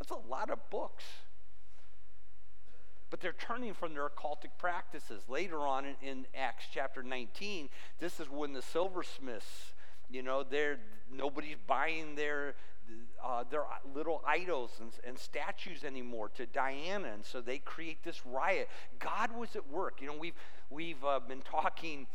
That's 0.00 0.10
a 0.10 0.28
lot 0.28 0.50
of 0.50 0.58
books. 0.70 1.04
But 3.10 3.20
they're 3.20 3.34
turning 3.34 3.74
from 3.74 3.94
their 3.94 4.08
occultic 4.08 4.56
practices. 4.58 5.22
Later 5.28 5.58
on 5.58 5.84
in, 5.84 5.94
in 6.02 6.26
Acts 6.34 6.64
chapter 6.72 7.04
19, 7.04 7.68
this 8.00 8.18
is 8.18 8.28
when 8.28 8.54
the 8.54 8.62
silversmiths, 8.62 9.74
you 10.12 10.22
know, 10.22 10.42
they're 10.42 10.78
nobody's 11.10 11.56
buying 11.66 12.14
their 12.14 12.54
uh, 13.24 13.44
their 13.50 13.62
little 13.94 14.22
idols 14.26 14.72
and, 14.80 14.90
and, 15.06 15.18
statues 15.18 15.84
anymore 15.84 16.28
to 16.34 16.44
Diana, 16.46 17.08
and 17.14 17.24
so 17.24 17.40
they 17.40 17.58
create 17.58 18.02
this 18.02 18.26
riot. 18.26 18.68
God 18.98 19.34
was 19.36 19.54
at 19.54 19.70
work. 19.70 20.00
You 20.00 20.08
know, 20.08 20.16
we've 20.18 20.34
we've 20.70 21.02
uh, 21.04 21.20
been 21.20 21.40
talking 21.40 22.06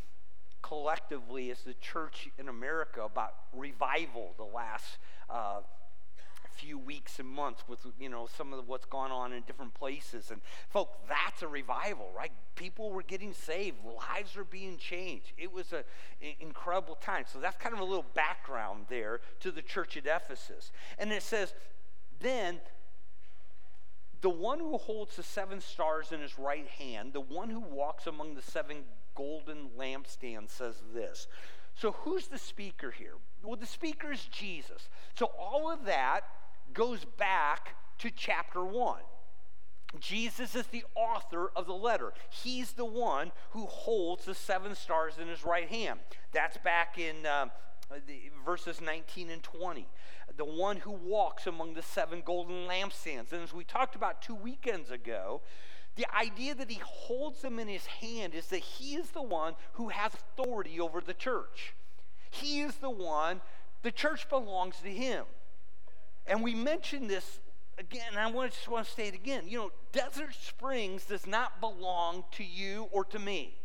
collectively 0.61 1.49
as 1.49 1.61
the 1.61 1.73
church 1.75 2.29
in 2.37 2.49
America 2.49 3.01
about 3.01 3.33
revival 3.53 4.33
the 4.37 4.43
last 4.43 4.97
uh, 5.29 5.61
few 6.57 6.77
weeks 6.77 7.19
and 7.19 7.27
months 7.27 7.63
with 7.67 7.79
you 7.99 8.09
know 8.09 8.27
some 8.37 8.53
of 8.53 8.67
what's 8.67 8.85
gone 8.85 9.11
on 9.11 9.33
in 9.33 9.43
different 9.43 9.73
places. 9.73 10.31
And 10.31 10.41
folks 10.69 10.97
that's 11.07 11.41
a 11.41 11.47
revival 11.47 12.09
right? 12.15 12.31
People 12.55 12.91
were 12.91 13.03
getting 13.03 13.33
saved. 13.33 13.77
Lives 13.85 14.35
were 14.35 14.43
being 14.43 14.77
changed. 14.77 15.33
It 15.37 15.51
was 15.51 15.73
an 15.73 15.83
incredible 16.39 16.95
time. 16.95 17.25
So 17.31 17.39
that's 17.39 17.57
kind 17.57 17.73
of 17.73 17.81
a 17.81 17.85
little 17.85 18.05
background 18.13 18.85
there 18.89 19.21
to 19.41 19.51
the 19.51 19.61
church 19.61 19.97
at 19.97 20.05
ephesus. 20.05 20.71
And 20.97 21.11
it 21.11 21.23
says 21.23 21.53
then 22.19 22.59
the 24.21 24.29
one 24.29 24.59
who 24.59 24.77
holds 24.77 25.15
the 25.15 25.23
seven 25.23 25.61
stars 25.61 26.11
in 26.11 26.21
his 26.21 26.39
right 26.39 26.67
hand 26.67 27.13
the 27.13 27.21
one 27.21 27.49
who 27.49 27.59
walks 27.59 28.07
among 28.07 28.33
the 28.33 28.41
seven 28.41 28.77
golden 29.15 29.69
lampstands 29.77 30.51
says 30.51 30.75
this. 30.93 31.27
So 31.75 31.91
who's 31.91 32.27
the 32.27 32.39
speaker 32.39 32.91
here? 32.91 33.13
Well, 33.43 33.55
the 33.55 33.67
speaker 33.67 34.11
is 34.11 34.25
Jesus. 34.25 34.89
So 35.15 35.27
all 35.39 35.71
of 35.71 35.85
that 35.85 36.21
goes 36.73 37.05
back 37.17 37.75
to 37.99 38.11
chapter 38.11 38.63
1. 38.63 38.99
Jesus 39.99 40.55
is 40.55 40.67
the 40.67 40.83
author 40.95 41.49
of 41.55 41.65
the 41.65 41.73
letter. 41.73 42.13
He's 42.29 42.73
the 42.73 42.85
one 42.85 43.31
who 43.51 43.65
holds 43.65 44.25
the 44.25 44.35
seven 44.35 44.75
stars 44.75 45.17
in 45.19 45.27
his 45.27 45.45
right 45.45 45.69
hand. 45.69 45.99
That's 46.33 46.57
back 46.57 46.97
in 46.97 47.25
uh, 47.25 47.47
the, 48.05 48.31
verses 48.45 48.81
19 48.81 49.29
and 49.29 49.41
20. 49.41 49.87
The 50.35 50.45
one 50.45 50.77
who 50.77 50.91
walks 50.91 51.47
among 51.47 51.73
the 51.73 51.81
seven 51.81 52.21
golden 52.23 52.67
lampstands. 52.67 53.31
And 53.31 53.41
as 53.41 53.53
we 53.53 53.63
talked 53.63 53.95
about 53.95 54.21
two 54.21 54.35
weekends 54.35 54.91
ago, 54.91 55.41
the 55.95 56.05
idea 56.15 56.53
that 56.53 56.69
he 56.69 56.79
holds 56.83 57.41
them 57.41 57.57
in 57.57 57.67
his 57.67 57.85
hand 57.85 58.35
is 58.35 58.47
that 58.47 58.59
he 58.59 58.95
is 58.95 59.11
the 59.11 59.21
one 59.21 59.55
who 59.73 59.89
has 59.89 60.13
authority 60.13 60.79
over 60.79 61.01
the 61.01 61.13
church. 61.13 61.73
He 62.29 62.61
is 62.61 62.75
the 62.75 62.89
one, 62.89 63.41
the 63.81 63.91
church 63.91 64.29
belongs 64.29 64.75
to 64.83 64.89
him. 64.89 65.25
And 66.27 66.43
we 66.43 66.53
mentioned 66.53 67.09
this 67.09 67.39
again, 67.77 68.17
I 68.17 68.29
want, 68.29 68.51
just 68.51 68.67
want 68.67 68.85
to 68.85 68.91
state 68.91 69.13
again. 69.13 69.43
You 69.47 69.57
know, 69.57 69.71
Desert 69.91 70.33
Springs 70.33 71.05
does 71.05 71.27
not 71.27 71.59
belong 71.61 72.23
to 72.31 72.43
you 72.43 72.87
or 72.91 73.05
to 73.05 73.19
me. 73.19 73.55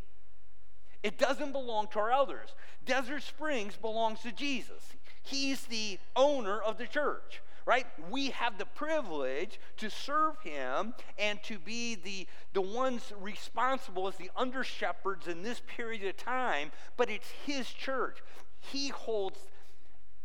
It 1.02 1.19
doesn't 1.19 1.52
belong 1.52 1.88
to 1.88 1.99
our 1.99 2.12
elders. 2.12 2.54
Desert 2.85 3.23
Springs 3.23 3.76
belongs 3.76 4.21
to 4.21 4.33
Jesus. 4.33 4.95
He's 5.23 5.64
the 5.64 5.99
owner 6.14 6.61
of 6.61 6.78
the 6.78 6.87
church, 6.87 7.42
right? 7.66 7.87
We 8.11 8.31
have 8.31 8.59
the 8.59 8.66
privilege 8.66 9.59
to 9.78 9.90
serve 9.90 10.40
him 10.42 10.95
and 11.19 11.42
to 11.45 11.59
be 11.59 11.97
the, 11.97 12.26
the 12.52 12.61
ones 12.61 13.12
responsible 13.21 14.07
as 14.07 14.16
the 14.16 14.31
under 14.37 14.62
shepherds 14.62 15.26
in 15.26 15.42
this 15.42 15.61
period 15.66 16.04
of 16.04 16.16
time, 16.16 16.71
but 16.97 17.11
it's 17.11 17.31
his 17.45 17.69
church. 17.69 18.19
He 18.61 18.88
holds 18.88 19.38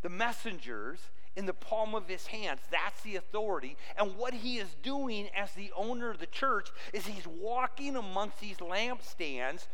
the 0.04 0.10
messengers 0.10 1.00
in 1.38 1.46
the 1.46 1.54
palm 1.54 1.94
of 1.94 2.10
his 2.10 2.26
hands. 2.28 2.60
That's 2.72 3.00
the 3.04 3.16
authority. 3.16 3.78
And 3.96 4.18
what 4.18 4.34
he 4.34 4.58
is 4.58 4.76
doing 4.82 5.30
as 5.36 5.52
the 5.54 5.72
owner 5.78 6.10
of 6.10 6.18
the 6.18 6.26
church 6.26 6.70
is 6.92 7.06
he's 7.06 7.28
walking 7.28 7.96
amongst 7.96 8.40
these 8.40 8.58
lampstands. 8.58 9.68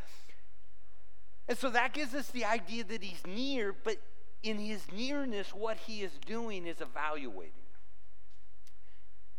And 1.47 1.57
so 1.57 1.69
that 1.69 1.93
gives 1.93 2.13
us 2.13 2.29
the 2.29 2.43
idea 2.43 2.83
that 2.83 3.01
he's 3.01 3.25
near, 3.25 3.73
but 3.73 3.97
in 4.43 4.59
his 4.59 4.91
nearness, 4.91 5.53
what 5.55 5.77
he 5.77 6.03
is 6.03 6.11
doing 6.25 6.67
is 6.67 6.81
evaluating. 6.81 7.53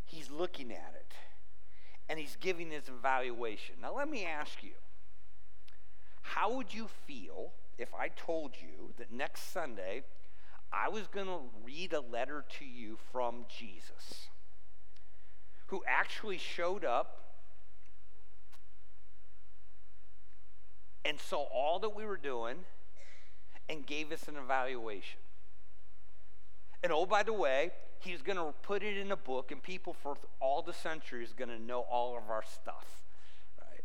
He's 0.07 0.31
looking 0.31 0.73
at 0.73 0.95
it 0.95 1.12
and 2.09 2.19
he's 2.19 2.37
giving 2.40 2.71
his 2.71 2.88
evaluation. 2.88 3.76
Now, 3.83 3.95
let 3.97 4.09
me 4.09 4.25
ask 4.25 4.62
you 4.62 4.73
how 6.23 6.54
would 6.54 6.73
you 6.73 6.88
feel 7.07 7.52
if 7.76 7.95
I 7.95 8.09
told 8.09 8.52
you 8.61 8.95
that 8.97 9.12
next 9.12 9.52
Sunday 9.52 10.04
I 10.75 10.88
was 10.88 11.07
going 11.07 11.26
to 11.26 11.40
read 11.64 11.93
a 11.93 12.00
letter 12.00 12.45
to 12.59 12.64
you 12.64 12.99
from 13.12 13.45
Jesus, 13.49 14.28
who 15.66 15.83
actually 15.87 16.38
showed 16.38 16.85
up 16.85 17.21
and 21.04 21.21
saw 21.21 21.45
all 21.45 21.78
that 21.81 21.95
we 21.95 22.04
were 22.04 22.16
doing 22.16 22.57
and 23.69 23.87
gave 23.87 24.11
us 24.11 24.26
an 24.28 24.37
evaluation. 24.37 25.21
And 26.83 26.93
oh, 26.93 27.07
by 27.07 27.23
the 27.23 27.33
way, 27.33 27.71
he's 28.00 28.23
going 28.23 28.37
to 28.37 28.52
put 28.62 28.83
it 28.83 28.97
in 28.97 29.12
a 29.12 29.16
book, 29.16 29.52
and 29.52 29.62
people 29.62 29.95
for 29.95 30.16
all 30.40 30.62
the 30.62 30.73
centuries 30.73 31.33
are 31.33 31.47
going 31.47 31.57
to 31.57 31.64
know 31.64 31.81
all 31.81 32.16
of 32.16 32.31
our 32.31 32.43
stuff. 32.43 32.87
Right? 33.61 33.85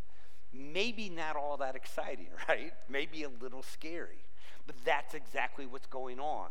Maybe 0.51 1.09
not 1.09 1.35
all 1.35 1.57
that 1.57 1.75
exciting, 1.75 2.27
right? 2.49 2.73
Maybe 2.89 3.23
a 3.23 3.29
little 3.29 3.63
scary. 3.63 4.23
But 4.69 4.85
that's 4.85 5.15
exactly 5.15 5.65
what's 5.65 5.87
going 5.87 6.19
on. 6.19 6.49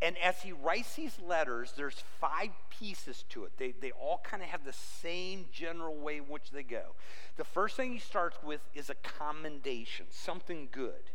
And 0.00 0.16
as 0.24 0.40
he 0.40 0.52
writes 0.52 0.94
these 0.94 1.18
letters, 1.20 1.74
there's 1.76 2.02
five 2.18 2.48
pieces 2.70 3.26
to 3.28 3.44
it. 3.44 3.52
They, 3.58 3.74
they 3.78 3.90
all 3.90 4.22
kind 4.24 4.42
of 4.42 4.48
have 4.48 4.64
the 4.64 4.72
same 4.72 5.44
general 5.52 5.94
way 5.94 6.16
in 6.16 6.22
which 6.22 6.50
they 6.50 6.62
go. 6.62 6.94
The 7.36 7.44
first 7.44 7.76
thing 7.76 7.92
he 7.92 7.98
starts 7.98 8.38
with 8.42 8.62
is 8.74 8.88
a 8.88 8.94
commendation, 8.94 10.06
something 10.08 10.68
good 10.72 11.10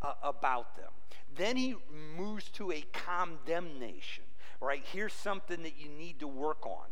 uh, 0.00 0.14
about 0.22 0.76
them. 0.76 0.88
Then 1.36 1.58
he 1.58 1.74
moves 2.16 2.48
to 2.52 2.72
a 2.72 2.86
condemnation, 2.94 4.24
right? 4.62 4.82
Here's 4.90 5.12
something 5.12 5.62
that 5.62 5.78
you 5.78 5.90
need 5.90 6.20
to 6.20 6.26
work 6.26 6.64
on, 6.64 6.86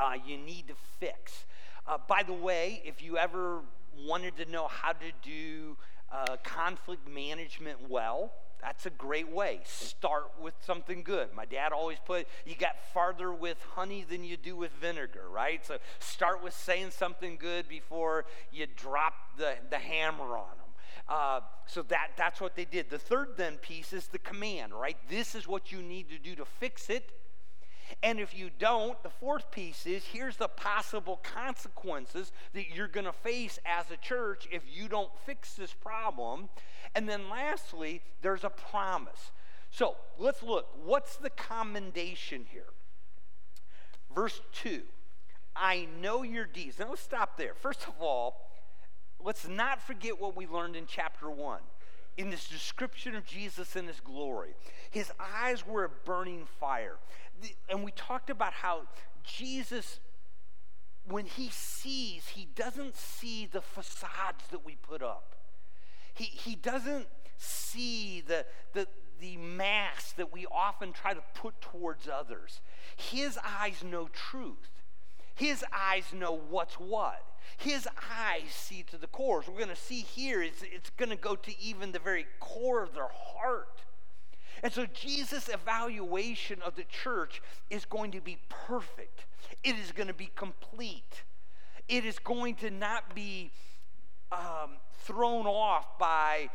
uh, 0.00 0.14
you 0.26 0.36
need 0.36 0.66
to 0.66 0.74
fix. 0.98 1.44
Uh, 1.86 1.98
by 2.08 2.24
the 2.24 2.32
way, 2.32 2.82
if 2.84 3.00
you 3.00 3.18
ever 3.18 3.60
wanted 3.96 4.36
to 4.38 4.50
know 4.50 4.66
how 4.66 4.90
to 4.90 5.12
do 5.22 5.76
uh, 6.12 6.36
conflict 6.42 7.08
management 7.08 7.88
well, 7.88 8.32
that's 8.62 8.86
a 8.86 8.90
great 8.90 9.30
way. 9.30 9.60
Start 9.64 10.32
with 10.40 10.54
something 10.64 11.02
good. 11.02 11.28
My 11.34 11.44
dad 11.44 11.72
always 11.72 11.98
put, 12.04 12.26
you 12.44 12.54
got 12.56 12.76
farther 12.92 13.32
with 13.32 13.58
honey 13.74 14.04
than 14.08 14.24
you 14.24 14.36
do 14.36 14.56
with 14.56 14.72
vinegar, 14.80 15.28
right? 15.30 15.64
So 15.64 15.78
start 15.98 16.42
with 16.42 16.54
saying 16.54 16.90
something 16.90 17.36
good 17.36 17.68
before 17.68 18.24
you 18.50 18.66
drop 18.74 19.14
the, 19.36 19.54
the 19.70 19.78
hammer 19.78 20.36
on 20.36 20.56
them. 20.56 20.66
Uh, 21.08 21.40
so 21.66 21.82
that, 21.82 22.08
that's 22.16 22.40
what 22.40 22.56
they 22.56 22.64
did. 22.64 22.90
The 22.90 22.98
third 22.98 23.36
then 23.36 23.58
piece 23.58 23.92
is 23.92 24.08
the 24.08 24.18
command, 24.18 24.74
right? 24.74 24.96
This 25.08 25.34
is 25.34 25.46
what 25.46 25.70
you 25.70 25.82
need 25.82 26.08
to 26.08 26.18
do 26.18 26.34
to 26.36 26.44
fix 26.44 26.90
it. 26.90 27.12
And 28.02 28.18
if 28.20 28.36
you 28.36 28.50
don't, 28.58 29.00
the 29.02 29.10
fourth 29.10 29.50
piece 29.50 29.86
is 29.86 30.04
here's 30.04 30.36
the 30.36 30.48
possible 30.48 31.20
consequences 31.22 32.32
that 32.52 32.70
you're 32.74 32.88
going 32.88 33.06
to 33.06 33.12
face 33.12 33.58
as 33.64 33.90
a 33.90 33.96
church 33.96 34.48
if 34.50 34.62
you 34.72 34.88
don't 34.88 35.10
fix 35.24 35.54
this 35.54 35.72
problem. 35.72 36.48
And 36.94 37.08
then 37.08 37.28
lastly, 37.30 38.02
there's 38.22 38.44
a 38.44 38.50
promise. 38.50 39.32
So 39.70 39.96
let's 40.18 40.42
look. 40.42 40.68
What's 40.84 41.16
the 41.16 41.30
commendation 41.30 42.46
here? 42.50 42.72
Verse 44.14 44.40
2 44.52 44.82
I 45.54 45.88
know 46.00 46.22
your 46.22 46.44
deeds. 46.44 46.78
Now 46.78 46.90
let's 46.90 47.02
stop 47.02 47.38
there. 47.38 47.54
First 47.54 47.86
of 47.88 47.94
all, 48.00 48.50
let's 49.22 49.48
not 49.48 49.80
forget 49.80 50.20
what 50.20 50.36
we 50.36 50.46
learned 50.46 50.76
in 50.76 50.84
chapter 50.86 51.30
1 51.30 51.60
in 52.16 52.30
this 52.30 52.48
description 52.48 53.14
of 53.14 53.26
Jesus 53.26 53.76
and 53.76 53.88
his 53.88 54.00
glory. 54.00 54.54
His 54.90 55.10
eyes 55.20 55.66
were 55.66 55.84
a 55.84 55.88
burning 55.88 56.46
fire 56.58 56.96
and 57.68 57.84
we 57.84 57.92
talked 57.92 58.30
about 58.30 58.52
how 58.52 58.82
Jesus, 59.24 60.00
when 61.08 61.26
he 61.26 61.48
sees, 61.50 62.28
he 62.28 62.48
doesn't 62.54 62.96
see 62.96 63.46
the 63.46 63.60
facades 63.60 64.44
that 64.50 64.64
we 64.64 64.76
put 64.76 65.02
up. 65.02 65.34
He, 66.14 66.24
he 66.24 66.54
doesn't 66.54 67.06
see 67.36 68.22
the, 68.26 68.46
the, 68.72 68.86
the 69.20 69.36
mask 69.36 70.16
that 70.16 70.32
we 70.32 70.46
often 70.50 70.92
try 70.92 71.14
to 71.14 71.22
put 71.34 71.60
towards 71.60 72.08
others. 72.08 72.60
His 72.96 73.38
eyes 73.44 73.84
know 73.84 74.08
truth. 74.08 74.70
His 75.34 75.64
eyes 75.72 76.04
know 76.14 76.32
what's 76.48 76.74
what. 76.74 77.22
His 77.58 77.86
eyes 78.10 78.50
see 78.50 78.84
to 78.90 78.96
the 78.96 79.06
core. 79.06 79.42
So 79.42 79.52
we're 79.52 79.58
going 79.58 79.68
to 79.68 79.76
see 79.76 80.00
here, 80.00 80.42
it's, 80.42 80.62
it's 80.62 80.90
going 80.90 81.10
to 81.10 81.16
go 81.16 81.36
to 81.36 81.60
even 81.60 81.92
the 81.92 81.98
very 81.98 82.26
core 82.40 82.82
of 82.82 82.94
their 82.94 83.10
heart. 83.12 83.82
And 84.62 84.72
so 84.72 84.86
Jesus' 84.86 85.48
evaluation 85.48 86.62
of 86.62 86.76
the 86.76 86.84
church 86.84 87.42
is 87.70 87.84
going 87.84 88.12
to 88.12 88.20
be 88.20 88.38
perfect, 88.48 89.26
it 89.62 89.76
is 89.76 89.92
going 89.92 90.08
to 90.08 90.14
be 90.14 90.30
complete. 90.34 91.22
It 91.88 92.04
is 92.04 92.18
going 92.18 92.56
to 92.56 92.70
not 92.70 93.14
be 93.14 93.52
um, 94.32 94.78
thrown 95.04 95.46
off 95.46 95.98
by, 96.00 96.50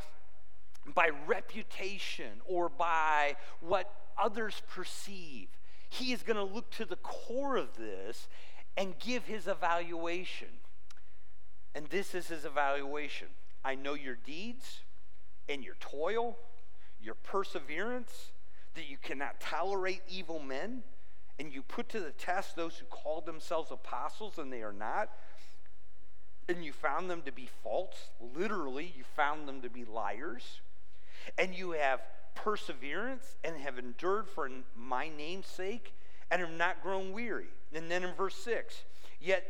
by 0.93 1.11
reputation 1.25 2.41
or 2.45 2.67
by 2.67 3.37
what 3.61 3.93
others 4.17 4.61
perceive. 4.69 5.47
He 5.87 6.11
is 6.11 6.21
going 6.23 6.35
to 6.37 6.43
look 6.43 6.69
to 6.71 6.85
the 6.85 6.97
core 6.97 7.55
of 7.55 7.77
this 7.77 8.27
and 8.75 8.97
give 8.99 9.25
his 9.25 9.47
evaluation. 9.47 10.47
And 11.73 11.87
this 11.87 12.13
is 12.13 12.27
his 12.27 12.45
evaluation 12.45 13.27
I 13.63 13.75
know 13.75 13.93
your 13.93 14.15
deeds 14.15 14.81
and 15.47 15.63
your 15.63 15.75
toil, 15.79 16.37
your 17.01 17.15
perseverance, 17.15 18.31
that 18.75 18.89
you 18.89 18.97
cannot 19.01 19.39
tolerate 19.39 20.01
evil 20.09 20.39
men, 20.39 20.83
and 21.39 21.53
you 21.53 21.61
put 21.61 21.89
to 21.89 21.99
the 21.99 22.11
test 22.11 22.55
those 22.55 22.77
who 22.77 22.85
call 22.85 23.21
themselves 23.21 23.71
apostles 23.71 24.37
and 24.37 24.51
they 24.51 24.61
are 24.61 24.73
not, 24.73 25.09
and 26.47 26.63
you 26.63 26.73
found 26.73 27.09
them 27.09 27.21
to 27.23 27.31
be 27.31 27.49
false. 27.63 28.09
Literally, 28.35 28.93
you 28.97 29.03
found 29.15 29.47
them 29.47 29.61
to 29.61 29.69
be 29.69 29.85
liars. 29.85 30.61
And 31.37 31.55
you 31.55 31.71
have 31.71 32.01
perseverance 32.35 33.35
and 33.43 33.57
have 33.57 33.77
endured 33.77 34.27
for 34.27 34.49
my 34.75 35.09
name's 35.09 35.47
sake 35.47 35.93
and 36.29 36.41
have 36.41 36.51
not 36.51 36.81
grown 36.81 37.13
weary. 37.13 37.49
And 37.73 37.89
then 37.89 38.03
in 38.03 38.13
verse 38.15 38.35
6, 38.35 38.83
yet 39.19 39.45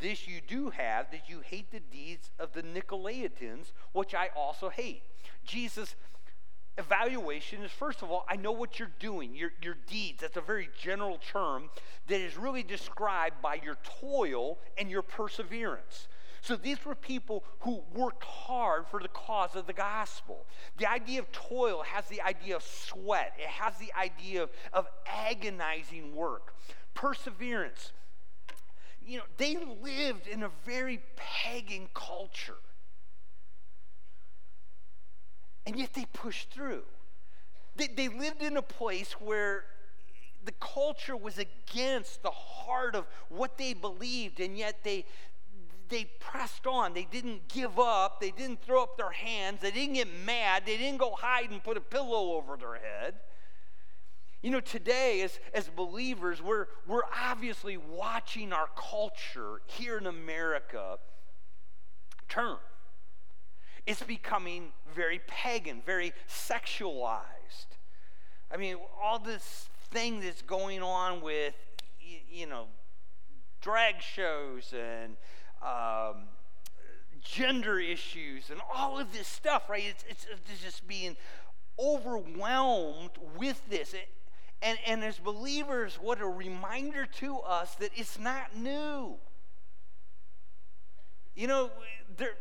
this 0.00 0.26
you 0.26 0.40
do 0.46 0.70
have, 0.70 1.10
that 1.10 1.28
you 1.28 1.40
hate 1.40 1.70
the 1.70 1.80
deeds 1.80 2.30
of 2.38 2.52
the 2.52 2.62
Nicolaitans, 2.62 3.72
which 3.92 4.14
I 4.14 4.30
also 4.34 4.70
hate. 4.70 5.02
Jesus' 5.44 5.94
evaluation 6.78 7.62
is 7.62 7.70
first 7.70 8.02
of 8.02 8.10
all, 8.10 8.24
I 8.28 8.36
know 8.36 8.52
what 8.52 8.78
you're 8.78 8.90
doing, 8.98 9.34
your, 9.34 9.52
your 9.62 9.76
deeds. 9.86 10.22
That's 10.22 10.36
a 10.36 10.40
very 10.40 10.68
general 10.80 11.18
term 11.18 11.70
that 12.08 12.20
is 12.20 12.36
really 12.36 12.62
described 12.62 13.42
by 13.42 13.60
your 13.62 13.76
toil 14.00 14.58
and 14.78 14.90
your 14.90 15.02
perseverance. 15.02 16.08
So 16.42 16.56
these 16.56 16.82
were 16.84 16.94
people 16.94 17.44
who 17.60 17.82
worked 17.94 18.24
hard 18.24 18.86
for 18.86 19.00
the 19.00 19.08
cause 19.08 19.54
of 19.56 19.66
the 19.66 19.72
gospel. 19.72 20.46
The 20.78 20.90
idea 20.90 21.20
of 21.20 21.30
toil 21.32 21.82
has 21.82 22.06
the 22.06 22.22
idea 22.22 22.56
of 22.56 22.62
sweat, 22.62 23.34
it 23.38 23.48
has 23.48 23.74
the 23.76 23.92
idea 23.98 24.44
of, 24.44 24.50
of 24.72 24.86
agonizing 25.06 26.14
work. 26.14 26.54
Perseverance. 26.94 27.92
You 29.06 29.18
know, 29.18 29.24
they 29.36 29.56
lived 29.82 30.26
in 30.26 30.42
a 30.42 30.50
very 30.64 31.00
pagan 31.16 31.88
culture. 31.94 32.56
And 35.66 35.78
yet 35.78 35.94
they 35.94 36.06
pushed 36.12 36.50
through. 36.50 36.82
They, 37.76 37.86
they 37.86 38.08
lived 38.08 38.42
in 38.42 38.56
a 38.56 38.62
place 38.62 39.12
where 39.12 39.64
the 40.44 40.52
culture 40.52 41.16
was 41.16 41.38
against 41.38 42.22
the 42.22 42.30
heart 42.30 42.94
of 42.94 43.06
what 43.28 43.58
they 43.58 43.74
believed, 43.74 44.40
and 44.40 44.56
yet 44.56 44.82
they, 44.82 45.04
they 45.88 46.04
pressed 46.18 46.66
on. 46.66 46.94
They 46.94 47.06
didn't 47.10 47.48
give 47.48 47.78
up. 47.78 48.20
They 48.20 48.30
didn't 48.30 48.62
throw 48.62 48.82
up 48.82 48.96
their 48.96 49.10
hands. 49.10 49.60
They 49.60 49.70
didn't 49.70 49.94
get 49.94 50.08
mad. 50.24 50.62
They 50.64 50.76
didn't 50.78 50.98
go 50.98 51.12
hide 51.12 51.50
and 51.50 51.62
put 51.62 51.76
a 51.76 51.80
pillow 51.80 52.36
over 52.36 52.56
their 52.56 52.76
head. 52.76 53.14
You 54.42 54.50
know, 54.50 54.60
today, 54.60 55.20
as, 55.20 55.38
as 55.52 55.68
believers, 55.68 56.40
we're, 56.40 56.66
we're 56.86 57.02
obviously 57.26 57.76
watching 57.76 58.54
our 58.54 58.68
culture 58.74 59.60
here 59.66 59.98
in 59.98 60.06
America 60.06 60.98
turn. 62.28 62.56
It's 63.86 64.02
becoming 64.02 64.72
very 64.94 65.20
pagan, 65.26 65.82
very 65.84 66.12
sexualized. 66.28 67.76
I 68.52 68.56
mean, 68.56 68.76
all 69.02 69.18
this 69.18 69.68
thing 69.90 70.20
that's 70.20 70.42
going 70.42 70.82
on 70.82 71.20
with, 71.20 71.54
you, 72.30 72.46
know, 72.46 72.66
drag 73.60 74.00
shows 74.00 74.72
and 74.76 75.16
um, 75.62 76.24
gender 77.22 77.78
issues 77.78 78.50
and 78.50 78.60
all 78.74 78.98
of 78.98 79.12
this 79.12 79.26
stuff, 79.26 79.68
right? 79.68 79.84
It's, 79.86 80.04
it's, 80.08 80.26
it's 80.50 80.62
just 80.62 80.86
being 80.88 81.16
overwhelmed 81.78 83.10
with 83.36 83.62
this. 83.68 83.94
And, 84.62 84.78
and 84.86 85.04
as 85.04 85.18
believers, 85.18 85.98
what 86.00 86.20
a 86.20 86.26
reminder 86.26 87.06
to 87.06 87.38
us 87.38 87.74
that 87.76 87.90
it's 87.94 88.18
not 88.18 88.56
new. 88.56 89.14
You 91.34 91.46
know, 91.46 91.70
there, 92.16 92.34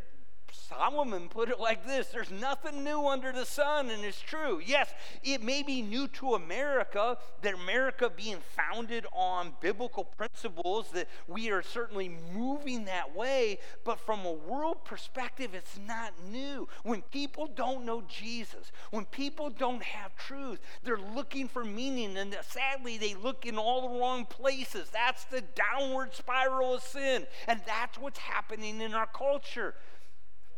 Solomon 0.54 1.30
put 1.30 1.50
it 1.50 1.60
like 1.60 1.86
this 1.86 2.08
there's 2.08 2.32
nothing 2.32 2.84
new 2.84 3.08
under 3.08 3.32
the 3.32 3.46
sun, 3.46 3.90
and 3.90 4.04
it's 4.04 4.22
true. 4.22 4.62
Yes, 4.66 4.94
it 5.24 5.44
may 5.44 5.64
be 5.64 5.82
new 5.82 6.08
to 6.10 6.36
America, 6.36 7.18
that 7.42 7.54
America 7.54 8.12
being 8.16 8.38
founded 8.56 9.06
on 9.14 9.54
biblical 9.62 10.04
principles, 10.04 10.92
that 10.92 11.08
we 11.28 11.50
are 11.52 11.62
certainly 11.62 12.10
moving 12.34 12.86
that 12.86 13.16
way, 13.16 13.60
but 13.84 14.00
from 14.00 14.26
a 14.26 14.32
world 14.32 14.84
perspective, 14.86 15.54
it's 15.54 15.80
not 15.88 16.14
new. 16.30 16.68
When 16.84 17.02
people 17.04 17.48
don't 17.48 17.86
know 17.86 18.04
Jesus, 18.08 18.72
when 18.92 19.06
people 19.06 19.50
don't 19.50 19.84
have 19.84 20.16
truth, 20.16 20.60
they're 20.84 20.98
looking 20.98 21.48
for 21.48 21.64
meaning, 21.64 22.18
and 22.18 22.36
sadly, 22.48 22.98
they 22.98 23.16
look 23.16 23.46
in 23.46 23.58
all 23.58 23.82
the 23.82 24.00
wrong 24.00 24.26
places. 24.26 24.90
That's 24.90 25.26
the 25.26 25.42
downward 25.42 26.14
spiral 26.14 26.76
of 26.76 26.84
sin, 26.84 27.28
and 27.48 27.62
that's 27.66 27.98
what's 27.98 28.20
happening 28.20 28.82
in 28.82 28.94
our 28.94 29.08
culture. 29.08 29.76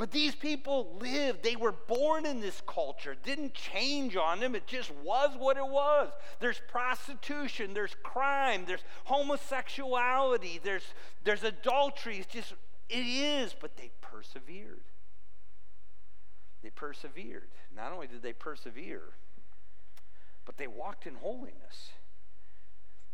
But 0.01 0.09
these 0.09 0.33
people 0.33 0.97
lived, 0.99 1.43
they 1.43 1.55
were 1.55 1.73
born 1.73 2.25
in 2.25 2.41
this 2.41 2.59
culture, 2.65 3.15
didn't 3.23 3.53
change 3.53 4.15
on 4.15 4.39
them, 4.39 4.55
it 4.55 4.65
just 4.65 4.89
was 5.03 5.29
what 5.37 5.57
it 5.57 5.67
was. 5.67 6.09
There's 6.39 6.59
prostitution, 6.69 7.75
there's 7.75 7.95
crime, 8.01 8.63
there's 8.65 8.83
homosexuality, 9.03 10.59
there's, 10.63 10.81
there's 11.23 11.43
adultery. 11.43 12.17
It's 12.17 12.33
just, 12.33 12.55
it 12.89 13.05
is, 13.05 13.53
but 13.53 13.77
they 13.77 13.91
persevered. 14.01 14.81
They 16.63 16.71
persevered. 16.71 17.49
Not 17.75 17.91
only 17.91 18.07
did 18.07 18.23
they 18.23 18.33
persevere, 18.33 19.13
but 20.45 20.57
they 20.57 20.65
walked 20.65 21.05
in 21.05 21.13
holiness. 21.13 21.91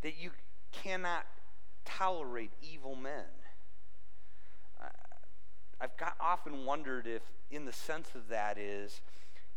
That 0.03 0.17
you 0.17 0.31
cannot 0.71 1.25
tolerate 1.83 2.51
evil 2.61 2.95
men. 2.95 3.25
I've 5.79 5.95
got, 5.97 6.15
often 6.19 6.65
wondered 6.65 7.07
if, 7.07 7.21
in 7.51 7.65
the 7.65 7.73
sense 7.73 8.09
of 8.15 8.29
that, 8.29 8.57
is, 8.57 9.01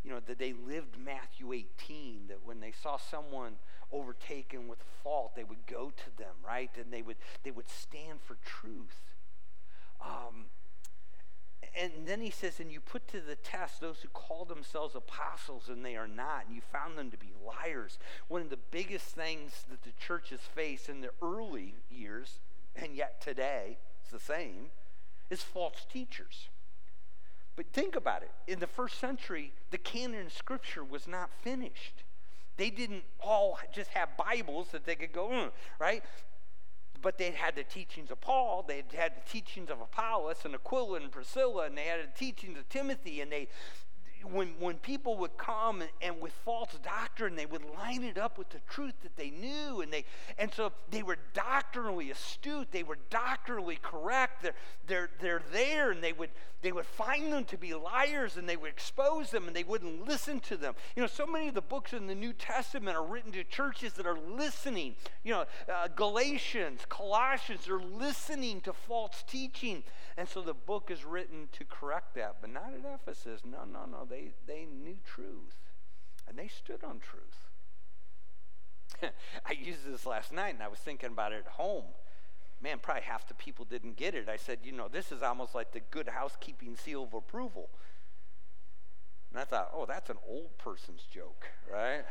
you 0.05 0.11
know, 0.11 0.21
that 0.27 0.39
they 0.39 0.53
lived 0.53 0.97
Matthew 0.99 1.53
18, 1.53 2.29
that 2.29 2.45
when 2.45 2.61
they 2.61 2.73
saw 2.73 2.97
someone 2.97 3.55
overtaken 3.93 4.69
with 4.69 4.79
fault, 5.03 5.35
they 5.35 5.45
would 5.45 5.67
go 5.67 5.91
to 5.91 6.17
them, 6.19 6.35
right? 6.47 6.71
And 6.77 6.93
they 6.93 7.03
would, 7.03 7.17
they 7.43 7.51
would 7.51 7.69
stand 7.69 8.21
for 8.23 8.37
truth. 8.45 9.01
Um, 10.01 10.47
and 11.79 11.93
then 12.07 12.21
he 12.21 12.31
says, 12.31 12.59
and 12.59 12.71
you 12.71 12.81
put 12.81 13.07
to 13.09 13.21
the 13.21 13.37
test 13.37 13.81
those 13.81 14.01
who 14.01 14.09
call 14.09 14.45
themselves 14.45 14.95
apostles 14.95 15.69
and 15.69 15.85
they 15.85 15.97
are 15.97 16.09
not, 16.09 16.47
and 16.47 16.55
you 16.55 16.63
found 16.73 16.99
them 16.99 17.11
to 17.11 17.17
be 17.17 17.33
liars. 17.47 17.99
One 18.29 18.43
of 18.43 18.51
the 18.51 18.59
biggest 18.71 19.07
things 19.07 19.65
that 19.71 19.83
the 19.83 19.93
church 20.05 20.31
has 20.31 20.41
faced 20.41 20.89
in 20.89 21.01
the 21.01 21.11
early 21.23 21.75
years, 21.91 22.41
and 22.75 22.95
yet 22.97 23.21
today, 23.21 23.79
it's 24.03 24.11
the 24.11 24.19
same, 24.19 24.71
is 25.31 25.43
false 25.43 25.87
teachers. 25.91 26.49
But 27.57 27.67
think 27.73 27.97
about 27.97 28.23
it. 28.23 28.31
In 28.47 28.59
the 28.59 28.67
first 28.67 28.99
century, 28.99 29.53
the 29.71 29.79
canon 29.79 30.27
of 30.27 30.33
Scripture 30.33 30.85
was 30.85 31.07
not 31.07 31.31
finished. 31.43 32.05
They 32.57 32.71
didn't 32.71 33.05
all 33.21 33.59
just 33.73 33.91
have 33.91 34.11
Bibles 34.17 34.69
that 34.73 34.85
they 34.85 34.95
could 34.95 35.13
go, 35.13 35.29
mm, 35.29 35.51
right? 35.79 36.03
But 37.01 37.17
they 37.17 37.31
had 37.31 37.57
the 37.57 37.65
teachings 37.65 38.11
of 38.11 38.21
Paul, 38.21 38.65
they 38.67 38.83
had 38.95 39.13
the 39.17 39.31
teachings 39.31 39.71
of 39.71 39.81
Apollos 39.81 40.45
and 40.45 40.55
Aquila 40.55 41.01
and 41.01 41.11
Priscilla, 41.11 41.67
and 41.67 41.79
they 41.79 41.85
had 41.85 42.01
the 42.01 42.19
teachings 42.19 42.59
of 42.59 42.69
Timothy, 42.69 43.21
and 43.21 43.33
they 43.33 43.49
when, 44.25 44.49
when 44.59 44.77
people 44.77 45.17
would 45.19 45.37
come 45.37 45.81
and, 45.81 45.91
and, 46.03 46.21
with 46.21 46.33
false 46.45 46.77
doctrine, 46.83 47.37
they 47.37 47.47
would 47.47 47.63
line 47.77 48.03
it 48.03 48.19
up 48.19 48.39
with 48.39 48.51
the 48.51 48.61
truth 48.69 48.95
that 49.03 49.17
they 49.17 49.31
knew. 49.31 49.81
And, 49.81 49.93
they, 49.93 50.05
and 50.39 50.53
so 50.53 50.73
they 50.91 51.03
were 51.03 51.19
doctrinally 51.35 52.11
astute. 52.11 52.71
They 52.71 52.83
were 52.83 52.99
doctrinally 53.09 53.79
correct. 53.81 54.43
They're, 54.43 54.55
they're, 54.87 55.11
they're 55.21 55.43
there 55.53 55.91
and 55.91 56.03
they 56.03 56.13
would, 56.13 56.31
they 56.63 56.73
would 56.73 56.87
find 56.87 57.33
them 57.33 57.45
to 57.45 57.57
be 57.57 57.73
liars 57.75 58.37
and 58.37 58.49
they 58.49 58.57
would 58.57 58.71
expose 58.71 59.31
them 59.31 59.47
and 59.47 59.57
they 59.57 59.65
wouldn't 59.65 60.07
listen 60.07 60.41
to 60.41 60.57
them. 60.57 60.75
You 60.95 61.03
know, 61.03 61.07
so 61.07 61.27
many 61.27 61.49
of 61.49 61.55
the 61.55 61.63
books 61.63 61.93
in 61.93 62.07
the 62.07 62.15
New 62.15 62.33
Testament 62.33 62.97
are 62.97 63.05
written 63.05 63.33
to 63.33 63.45
churches 63.45 63.95
that 63.95 64.07
are 64.07 64.19
listening. 64.19 64.97
You 65.25 65.33
know, 65.33 65.45
uh, 65.73 65.89
Galatians, 65.95 66.83
Colossians 66.89 67.65
they're 67.67 67.79
listening 67.79 68.61
to 68.63 68.73
false 68.73 69.25
teaching. 69.27 69.83
And 70.17 70.29
so 70.29 70.43
the 70.43 70.55
book 70.55 70.91
is 70.91 71.05
written 71.05 71.49
to 71.53 71.65
correct 71.65 72.15
that, 72.17 72.37
but 72.41 72.51
not 72.51 72.73
at 72.75 72.95
Ephesus. 72.95 73.41
No, 73.45 73.65
no, 73.65 73.87
no. 73.91 74.07
They, 74.09 74.33
they 74.47 74.67
knew 74.67 74.97
truth 75.05 75.57
and 76.29 76.39
they 76.39 76.49
stood 76.49 76.85
on 76.85 77.01
truth. 77.01 77.49
I 79.47 79.53
used 79.53 79.91
this 79.91 80.05
last 80.05 80.33
night 80.33 80.55
and 80.55 80.63
I 80.63 80.69
was 80.69 80.79
thinking 80.79 81.11
about 81.11 81.33
it 81.33 81.45
at 81.47 81.53
home 81.53 81.85
man, 82.63 82.79
probably 82.81 83.03
half 83.03 83.27
the 83.27 83.35
people 83.35 83.65
didn't 83.65 83.97
get 83.97 84.15
it. 84.15 84.29
I 84.29 84.37
said, 84.37 84.59
you 84.63 84.73
know, 84.73 84.89
this 84.89 85.13
is 85.13 85.23
almost 85.23 85.55
like 85.55 85.73
the 85.73 85.81
good 85.91 86.09
housekeeping 86.09 86.77
seal 86.77 87.05
of 87.05 87.15
approval. 87.15 87.69
And 89.31 89.41
I 89.41 89.45
thought, 89.45 89.71
oh, 89.73 89.87
that's 89.87 90.11
an 90.11 90.19
old 90.29 90.59
person's 90.59 91.03
joke, 91.13 91.47
right? 91.73 92.03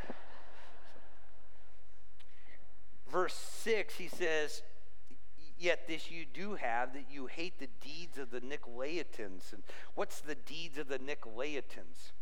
Verse 3.12 3.34
6, 3.34 3.96
he 3.96 4.08
says, 4.08 4.62
Yet 5.58 5.90
this 5.90 6.10
you 6.10 6.26
do 6.26 6.56
have, 6.56 6.94
that 6.94 7.08
you 7.12 7.26
hate 7.26 7.60
the 7.60 7.68
deeds 7.82 8.18
of 8.18 8.32
the 8.32 8.40
Nicolaitans. 8.40 9.52
And 9.52 9.64
what's 9.94 10.22
the 10.22 10.36
deeds 10.36 10.78
of 10.78 10.88
the 10.88 11.00
Nicolaitans? 11.00 12.14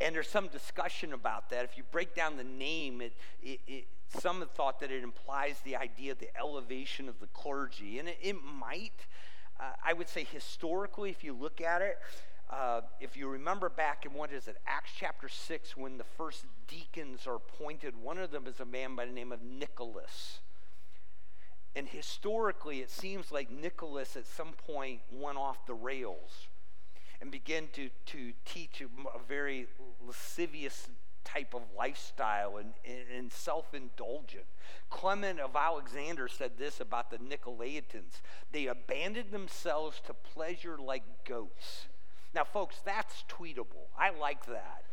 And 0.00 0.14
there's 0.14 0.28
some 0.28 0.48
discussion 0.48 1.12
about 1.12 1.50
that. 1.50 1.64
If 1.64 1.76
you 1.76 1.84
break 1.90 2.14
down 2.14 2.36
the 2.36 2.44
name, 2.44 3.00
it, 3.00 3.12
it, 3.42 3.60
it, 3.66 3.84
some 4.18 4.40
have 4.40 4.50
thought 4.50 4.80
that 4.80 4.90
it 4.90 5.02
implies 5.02 5.56
the 5.64 5.76
idea 5.76 6.12
of 6.12 6.18
the 6.18 6.36
elevation 6.36 7.08
of 7.08 7.20
the 7.20 7.28
clergy. 7.28 7.98
And 7.98 8.08
it, 8.08 8.36
might. 8.42 9.06
Uh, 9.58 9.70
I 9.84 9.92
would 9.92 10.08
say 10.08 10.24
historically, 10.24 11.10
if 11.10 11.22
you 11.22 11.32
look 11.32 11.60
at 11.60 11.80
it, 11.80 11.98
uh, 12.50 12.82
if 13.00 13.16
you 13.16 13.28
remember 13.28 13.68
back 13.68 14.04
in 14.04 14.12
what 14.12 14.32
is 14.32 14.48
it, 14.48 14.56
Acts 14.66 14.90
chapter 14.98 15.28
6, 15.28 15.76
when 15.76 15.96
the 15.96 16.04
first 16.04 16.44
deacons 16.66 17.26
are 17.26 17.36
appointed, 17.36 17.94
one 18.02 18.18
of 18.18 18.30
them 18.30 18.46
is 18.46 18.60
a 18.60 18.64
man 18.64 18.96
by 18.96 19.06
the 19.06 19.12
name 19.12 19.32
of 19.32 19.42
Nicholas. 19.42 20.40
And 21.76 21.88
historically, 21.88 22.80
it 22.80 22.90
seems 22.90 23.32
like 23.32 23.50
Nicholas 23.50 24.16
at 24.16 24.26
some 24.26 24.52
point 24.66 25.00
went 25.10 25.38
off 25.38 25.66
the 25.66 25.74
rails 25.74 26.48
and 27.20 27.30
began 27.30 27.68
to, 27.72 27.90
to 28.06 28.32
teach 28.44 28.80
a, 28.80 28.88
very 29.26 29.66
lascivious 30.06 30.88
type 31.24 31.54
of 31.54 31.62
lifestyle 31.76 32.58
and, 32.58 32.74
and, 32.84 33.04
and 33.16 33.32
self 33.32 33.74
indulgent. 33.74 34.44
Clement 34.90 35.40
of 35.40 35.56
Alexander 35.56 36.28
said 36.28 36.52
this 36.58 36.80
about 36.80 37.10
the 37.10 37.18
Nicolaitans 37.18 38.20
they 38.52 38.66
abandoned 38.66 39.30
themselves 39.30 40.00
to 40.06 40.14
pleasure 40.14 40.76
like 40.78 41.02
goats. 41.24 41.86
Now, 42.34 42.44
folks, 42.44 42.76
that's 42.84 43.24
tweetable. 43.28 43.88
I 43.98 44.10
like 44.10 44.46
that. 44.46 44.84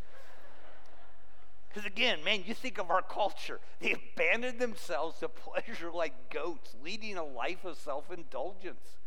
Because 1.68 1.86
again, 1.86 2.24
man, 2.24 2.44
you 2.46 2.54
think 2.54 2.78
of 2.78 2.90
our 2.90 3.02
culture. 3.02 3.60
They 3.80 3.94
abandoned 4.16 4.60
themselves 4.60 5.20
to 5.20 5.30
pleasure 5.30 5.92
like 5.92 6.30
goats, 6.30 6.76
leading 6.84 7.18
a 7.18 7.24
life 7.24 7.66
of 7.66 7.78
self 7.78 8.12
indulgence. 8.12 8.98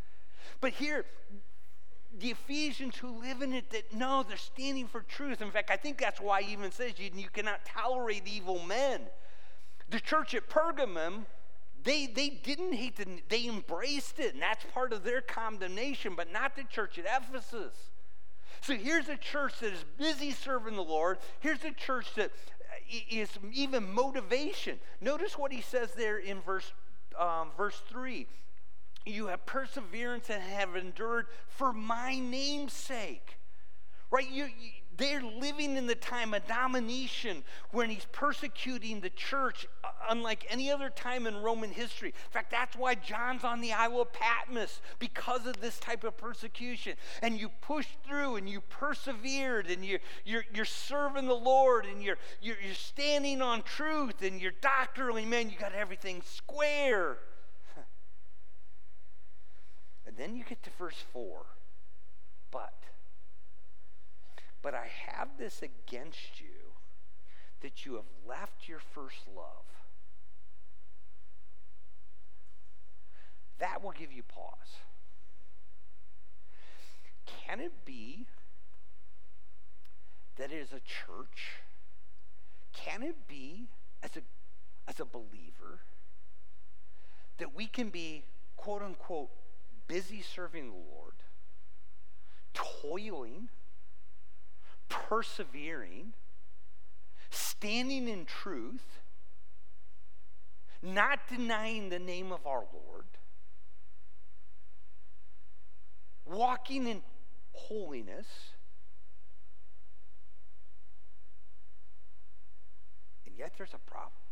But 0.61 0.72
here, 0.72 1.05
the 2.20 2.31
Ephesians 2.31 2.96
who 2.96 3.20
live 3.20 3.42
in 3.42 3.53
it 3.53 3.70
that 3.70 3.92
no, 3.94 4.22
they're 4.22 4.37
standing 4.37 4.87
for 4.87 5.00
truth. 5.00 5.42
In 5.42 5.50
fact, 5.50 5.70
I 5.70 5.77
think 5.77 5.98
that's 5.98 6.20
why 6.20 6.42
he 6.42 6.53
even 6.53 6.70
says 6.70 6.92
you, 6.98 7.11
you 7.14 7.29
cannot 7.33 7.64
tolerate 7.64 8.27
evil 8.27 8.61
men. 8.61 9.00
The 9.90 10.00
church 10.00 10.35
at 10.35 10.48
Pergamum, 10.48 11.27
they, 11.83 12.07
they 12.07 12.29
didn't 12.29 12.72
hate 12.72 12.98
it, 13.00 13.29
they 13.29 13.46
embraced 13.46 14.18
it, 14.18 14.35
and 14.35 14.42
that's 14.42 14.64
part 14.72 14.92
of 14.92 15.05
their 15.05 15.20
condemnation, 15.20 16.14
but 16.16 16.33
not 16.33 16.57
the 16.57 16.64
church 16.64 16.98
at 16.98 17.05
Ephesus. 17.05 17.74
So 18.61 18.74
here's 18.74 19.09
a 19.09 19.16
church 19.16 19.59
that 19.61 19.72
is 19.72 19.85
busy 19.98 20.31
serving 20.31 20.77
the 20.77 20.85
Lord. 20.85 21.18
Here's 21.40 21.64
a 21.64 21.72
church 21.72 22.14
that 22.14 22.31
is 23.11 23.29
even 23.53 23.92
motivation. 23.92 24.79
Notice 25.00 25.37
what 25.37 25.53
he 25.53 25.61
says 25.61 25.92
there 25.92 26.18
in 26.18 26.40
verse, 26.40 26.72
um, 27.18 27.48
verse 27.57 27.83
3 27.88 28.27
you 29.06 29.26
have 29.26 29.44
perseverance 29.46 30.30
and 30.30 30.42
have 30.42 30.76
endured 30.76 31.26
for 31.48 31.72
my 31.72 32.18
name's 32.18 32.72
sake. 32.72 33.38
Right? 34.10 34.30
You, 34.30 34.44
you, 34.44 34.70
they're 34.96 35.22
living 35.22 35.76
in 35.76 35.86
the 35.86 35.94
time 35.94 36.34
of 36.34 36.46
Domitian 36.46 37.42
when 37.72 37.90
he's 37.90 38.06
persecuting 38.12 39.00
the 39.00 39.10
church 39.10 39.66
uh, 39.82 39.88
unlike 40.08 40.46
any 40.48 40.70
other 40.70 40.88
time 40.88 41.26
in 41.26 41.36
Roman 41.36 41.70
history. 41.70 42.08
In 42.10 42.30
fact, 42.30 42.50
that's 42.50 42.76
why 42.76 42.94
John's 42.94 43.44
on 43.44 43.60
the 43.60 43.72
Isle 43.72 44.02
of 44.02 44.12
Patmos 44.12 44.80
because 44.98 45.46
of 45.46 45.60
this 45.60 45.78
type 45.78 46.04
of 46.04 46.16
persecution. 46.16 46.94
And 47.22 47.38
you 47.40 47.48
pushed 47.60 47.98
through 48.06 48.36
and 48.36 48.48
you 48.48 48.60
persevered 48.60 49.68
and 49.68 49.84
you're, 49.84 50.00
you're, 50.24 50.44
you're 50.54 50.64
serving 50.64 51.26
the 51.26 51.34
Lord 51.34 51.86
and 51.86 52.02
you're, 52.02 52.18
you're, 52.40 52.56
you're 52.64 52.74
standing 52.74 53.42
on 53.42 53.62
truth 53.62 54.22
and 54.22 54.40
you're 54.40 54.52
doctrinally, 54.60 55.24
man, 55.24 55.50
you 55.50 55.58
got 55.58 55.74
everything 55.74 56.22
square. 56.24 57.18
And 60.16 60.29
then 60.29 60.37
you 60.37 60.44
get 60.44 60.62
to 60.62 60.70
verse 60.79 61.03
4. 61.12 61.40
But, 62.53 62.74
but 64.62 64.74
I 64.74 64.87
have 65.07 65.29
this 65.38 65.61
against 65.61 66.40
you 66.40 66.72
that 67.62 67.85
you 67.85 67.94
have 67.94 68.05
left 68.29 68.68
your 68.68 68.79
first 68.79 69.27
love. 69.35 69.64
That 73.59 73.83
will 73.83 73.90
give 73.92 74.12
you 74.12 74.22
pause. 74.22 74.79
Can 77.27 77.59
it 77.59 77.72
be 77.85 78.27
that 80.37 80.53
as 80.53 80.72
a 80.72 80.81
church, 80.81 81.62
can 82.72 83.03
it 83.03 83.27
be 83.27 83.66
as 84.03 84.11
a, 84.16 84.20
as 84.88 85.00
a 85.00 85.05
believer 85.05 85.81
that 87.38 87.55
we 87.55 87.66
can 87.66 87.88
be 87.88 88.22
quote 88.57 88.83
unquote 88.83 89.31
busy 89.86 90.22
serving 90.22 90.70
the 90.70 90.76
Lord, 90.76 91.14
toiling, 92.52 93.48
persevering, 94.88 96.12
standing 97.30 98.08
in 98.08 98.24
truth, 98.24 99.00
not 100.82 101.20
denying 101.28 101.88
the 101.88 101.98
name 101.98 102.32
of 102.32 102.46
our 102.46 102.64
Lord, 102.72 103.06
walking 106.26 106.86
in 106.86 107.02
holiness, 107.52 108.26
and 113.26 113.34
yet 113.36 113.52
there's 113.56 113.74
a 113.74 113.90
problem. 113.90 114.23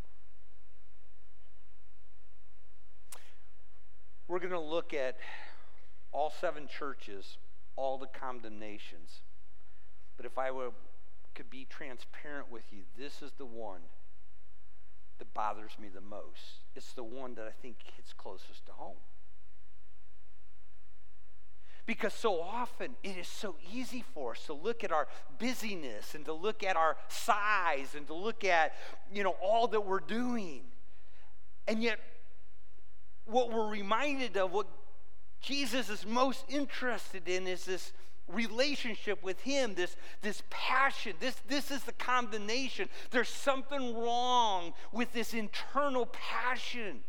We're 4.32 4.38
going 4.38 4.52
to 4.52 4.58
look 4.58 4.94
at 4.94 5.18
all 6.10 6.32
seven 6.40 6.66
churches, 6.66 7.36
all 7.76 7.98
the 7.98 8.06
condemnations. 8.06 9.20
But 10.16 10.24
if 10.24 10.38
I 10.38 10.50
were, 10.50 10.70
could 11.34 11.50
be 11.50 11.66
transparent 11.68 12.50
with 12.50 12.62
you, 12.72 12.84
this 12.96 13.20
is 13.20 13.32
the 13.36 13.44
one 13.44 13.82
that 15.18 15.34
bothers 15.34 15.72
me 15.78 15.88
the 15.94 16.00
most. 16.00 16.62
It's 16.74 16.94
the 16.94 17.04
one 17.04 17.34
that 17.34 17.44
I 17.44 17.50
think 17.50 17.76
hits 17.94 18.14
closest 18.14 18.64
to 18.64 18.72
home. 18.72 18.96
Because 21.84 22.14
so 22.14 22.40
often 22.40 22.96
it 23.02 23.18
is 23.18 23.28
so 23.28 23.56
easy 23.70 24.02
for 24.14 24.30
us 24.32 24.46
to 24.46 24.54
look 24.54 24.82
at 24.82 24.92
our 24.92 25.08
busyness 25.38 26.14
and 26.14 26.24
to 26.24 26.32
look 26.32 26.64
at 26.64 26.74
our 26.74 26.96
size 27.08 27.94
and 27.94 28.06
to 28.06 28.14
look 28.14 28.44
at, 28.44 28.72
you 29.12 29.24
know, 29.24 29.36
all 29.42 29.68
that 29.68 29.82
we're 29.82 30.00
doing. 30.00 30.62
And 31.68 31.82
yet 31.82 31.98
what 33.26 33.52
we're 33.52 33.68
reminded 33.68 34.36
of, 34.36 34.52
what 34.52 34.66
Jesus 35.40 35.88
is 35.88 36.06
most 36.06 36.44
interested 36.48 37.28
in, 37.28 37.46
is 37.46 37.64
this 37.64 37.92
relationship 38.28 39.22
with 39.22 39.40
him 39.40 39.74
this 39.74 39.96
this 40.22 40.42
passion. 40.50 41.14
This 41.20 41.36
this 41.48 41.70
is 41.70 41.82
the 41.84 41.92
condemnation 41.92 42.88
there's 43.10 43.28
something 43.28 43.96
wrong 43.96 44.72
with 44.92 45.12
this 45.12 45.34
internal 45.34 46.06
passion. 46.06 47.00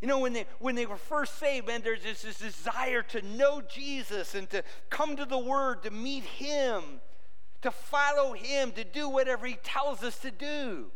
You 0.00 0.08
know 0.08 0.18
when 0.18 0.34
they 0.34 0.46
when 0.58 0.74
they 0.74 0.86
were 0.86 0.96
first 0.96 1.38
saved 1.38 1.66
man 1.66 1.82
there's 1.82 2.02
this, 2.02 2.22
this 2.22 2.38
desire 2.38 3.02
to 3.02 3.22
know 3.22 3.62
jesus 3.66 4.34
and 4.34 4.48
to 4.50 4.62
come 4.90 5.16
to 5.16 5.24
the 5.24 5.38
word 5.38 5.82
to 5.84 5.90
meet 5.90 6.24
him 6.24 7.00
to 7.62 7.70
follow 7.70 8.34
him 8.34 8.72
to 8.72 8.84
do 8.84 9.08
whatever 9.08 9.46
he 9.46 9.56
tells 9.62 10.02
us 10.02 10.18
to 10.18 10.30
do 10.30 10.90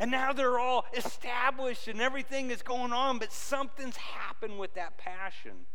and 0.00 0.10
now 0.10 0.32
they're 0.32 0.58
all 0.58 0.86
established 0.96 1.88
and 1.88 2.00
everything 2.00 2.50
is 2.50 2.62
going 2.62 2.92
on, 2.92 3.18
but 3.18 3.32
something's 3.32 3.96
happened 3.96 4.58
with 4.58 4.74
that 4.74 4.96
passion. 4.96 5.66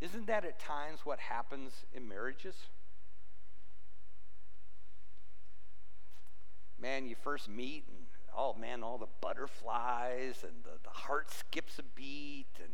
Isn't 0.00 0.26
that 0.26 0.44
at 0.44 0.58
times 0.58 1.00
what 1.04 1.18
happens 1.18 1.72
in 1.92 2.08
marriages? 2.08 2.56
Man, 6.80 7.06
you 7.06 7.14
first 7.22 7.48
meet 7.48 7.84
and 7.88 8.04
oh 8.36 8.54
man, 8.54 8.82
all 8.82 8.98
the 8.98 9.06
butterflies 9.20 10.42
and 10.42 10.64
the, 10.64 10.78
the 10.82 10.90
heart 10.90 11.30
skips 11.30 11.78
a 11.78 11.82
beat 11.94 12.46
and 12.58 12.72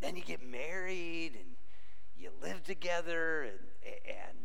then 0.00 0.14
you 0.14 0.22
get 0.22 0.46
married 0.46 1.32
and 1.34 1.56
you 2.18 2.30
live 2.42 2.62
together 2.62 3.42
and, 3.42 3.58
and 4.06 4.36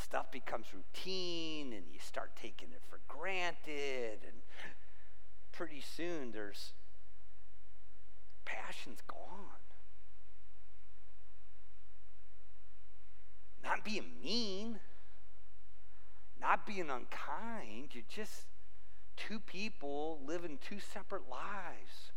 stuff 0.00 0.30
becomes 0.30 0.66
routine 0.74 1.72
and 1.72 1.84
you 1.92 1.98
start 1.98 2.30
taking 2.40 2.68
it 2.72 2.82
for 2.88 3.00
granted 3.08 4.18
and 4.22 4.40
pretty 5.52 5.80
soon 5.80 6.32
there's 6.32 6.72
passion's 8.44 9.00
gone. 9.06 9.16
Not 13.62 13.84
being 13.84 14.12
mean 14.22 14.80
not 16.40 16.66
being 16.66 16.88
unkind 16.88 17.90
you're 17.92 18.02
just 18.08 18.46
two 19.16 19.38
people 19.38 20.20
living 20.26 20.58
two 20.60 20.80
separate 20.80 21.28
lives. 21.30 22.12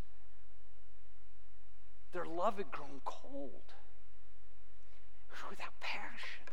Their 2.13 2.25
love 2.25 2.57
had 2.57 2.71
grown 2.71 3.01
cold. 3.03 3.73
Without 5.49 5.79
passion. 5.79 6.52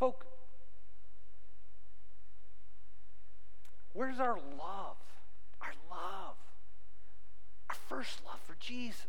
Folk, 0.00 0.24
where's 3.92 4.18
our 4.18 4.38
love? 4.58 4.96
Our 5.60 5.74
love. 5.90 6.36
Our 7.68 7.76
first 7.86 8.22
love 8.24 8.40
for 8.46 8.56
Jesus. 8.58 9.04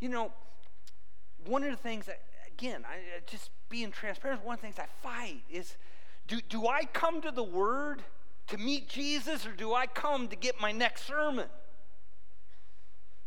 You 0.00 0.08
know, 0.08 0.32
one 1.44 1.62
of 1.62 1.70
the 1.70 1.76
things 1.76 2.06
that, 2.06 2.22
again, 2.50 2.86
I, 2.88 3.20
just 3.26 3.50
being 3.68 3.90
transparent, 3.90 4.42
one 4.42 4.54
of 4.54 4.60
the 4.62 4.66
things 4.66 4.78
I 4.78 4.86
fight 5.06 5.42
is 5.50 5.76
do, 6.28 6.40
do 6.48 6.66
I 6.66 6.86
come 6.86 7.20
to 7.20 7.30
the 7.30 7.44
Word 7.44 8.02
to 8.46 8.56
meet 8.56 8.88
Jesus 8.88 9.46
or 9.46 9.52
do 9.52 9.74
I 9.74 9.86
come 9.86 10.28
to 10.28 10.36
get 10.36 10.58
my 10.62 10.72
next 10.72 11.06
sermon? 11.06 11.48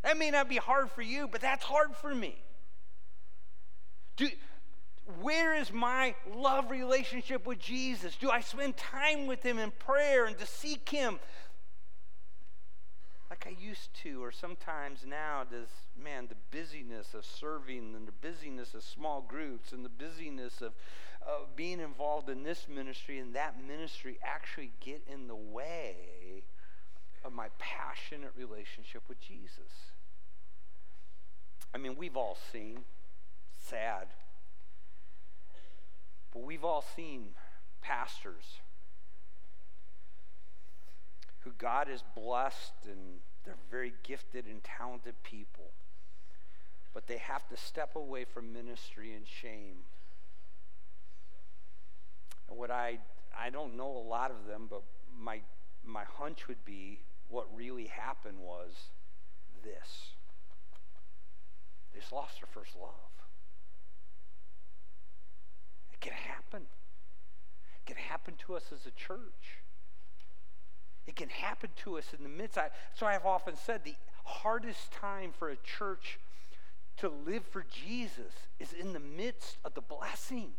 That 0.01 0.17
may 0.17 0.31
not 0.31 0.49
be 0.49 0.57
hard 0.57 0.89
for 0.89 1.03
you, 1.03 1.27
but 1.31 1.39
that's 1.39 1.65
hard 1.65 1.95
for 1.95 2.15
me. 2.15 2.41
Do, 4.15 4.29
where 5.21 5.55
is 5.55 5.71
my 5.73 6.15
love 6.35 6.71
relationship 6.71 7.45
with 7.45 7.59
Jesus? 7.59 8.15
Do 8.15 8.29
I 8.29 8.41
spend 8.41 8.77
time 8.77 9.27
with 9.27 9.43
Him 9.43 9.57
in 9.57 9.71
prayer 9.71 10.25
and 10.25 10.37
to 10.37 10.45
seek 10.45 10.87
Him 10.89 11.19
like 13.29 13.47
I 13.47 13.61
used 13.61 13.93
to? 14.03 14.23
Or 14.23 14.31
sometimes 14.31 15.05
now, 15.07 15.43
does, 15.49 15.67
man, 16.01 16.27
the 16.27 16.35
busyness 16.55 17.13
of 17.15 17.25
serving 17.25 17.95
and 17.95 18.07
the 18.07 18.11
busyness 18.11 18.75
of 18.75 18.83
small 18.83 19.21
groups 19.21 19.71
and 19.71 19.83
the 19.83 19.89
busyness 19.89 20.61
of, 20.61 20.73
of 21.21 21.55
being 21.55 21.79
involved 21.79 22.29
in 22.29 22.43
this 22.43 22.67
ministry 22.69 23.17
and 23.17 23.33
that 23.33 23.55
ministry 23.67 24.19
actually 24.23 24.71
get 24.79 25.01
in 25.11 25.27
the 25.27 25.35
way 25.35 26.43
of 27.25 27.33
my 27.33 27.47
passionate 27.57 28.31
relationship 28.37 29.01
with 29.09 29.19
Jesus? 29.19 29.91
I 31.73 31.79
mean, 31.79 31.95
we've 31.97 32.15
all 32.15 32.37
seen, 32.51 32.81
sad, 33.73 34.07
but 36.31 36.43
we've 36.43 36.63
all 36.63 36.83
seen 36.95 37.29
pastors 37.81 38.59
who 41.39 41.51
God 41.57 41.87
has 41.87 42.03
blessed 42.15 42.73
and 42.85 43.19
they're 43.43 43.55
very 43.71 43.93
gifted 44.03 44.45
and 44.45 44.63
talented 44.63 45.15
people, 45.23 45.71
but 46.93 47.07
they 47.07 47.17
have 47.17 47.47
to 47.49 47.57
step 47.57 47.95
away 47.95 48.25
from 48.25 48.53
ministry 48.53 49.11
in 49.13 49.21
shame. 49.25 49.77
And 52.47 52.59
what 52.59 52.69
I 52.69 52.99
I 53.35 53.49
don't 53.49 53.75
know 53.75 53.89
a 53.89 54.05
lot 54.07 54.29
of 54.29 54.45
them, 54.47 54.67
but 54.69 54.83
my 55.19 55.39
my 55.83 56.03
hunch 56.03 56.47
would 56.47 56.63
be 56.63 56.99
what 57.27 57.47
really 57.55 57.87
happened 57.87 58.37
was 58.39 58.71
this. 59.63 60.11
They 61.93 61.99
lost 62.15 62.39
their 62.39 62.49
first 62.53 62.75
love. 62.79 63.12
Can 66.03 66.11
happen. 66.11 66.63
It 67.77 67.85
can 67.85 67.95
happen 67.95 68.33
to 68.45 68.55
us 68.55 68.65
as 68.73 68.85
a 68.85 68.91
church. 68.91 69.61
It 71.07 71.15
can 71.15 71.29
happen 71.29 71.69
to 71.83 71.97
us 71.97 72.07
in 72.17 72.23
the 72.23 72.29
midst. 72.29 72.57
I, 72.57 72.71
so 72.93 73.05
I've 73.05 73.25
often 73.25 73.55
said 73.55 73.85
the 73.85 73.95
hardest 74.25 74.91
time 74.91 75.31
for 75.31 75.49
a 75.49 75.55
church 75.55 76.19
to 76.97 77.07
live 77.25 77.45
for 77.45 77.65
Jesus 77.71 78.33
is 78.59 78.73
in 78.73 78.91
the 78.91 78.99
midst 78.99 79.57
of 79.63 79.75
the 79.75 79.81
blessing. 79.81 80.51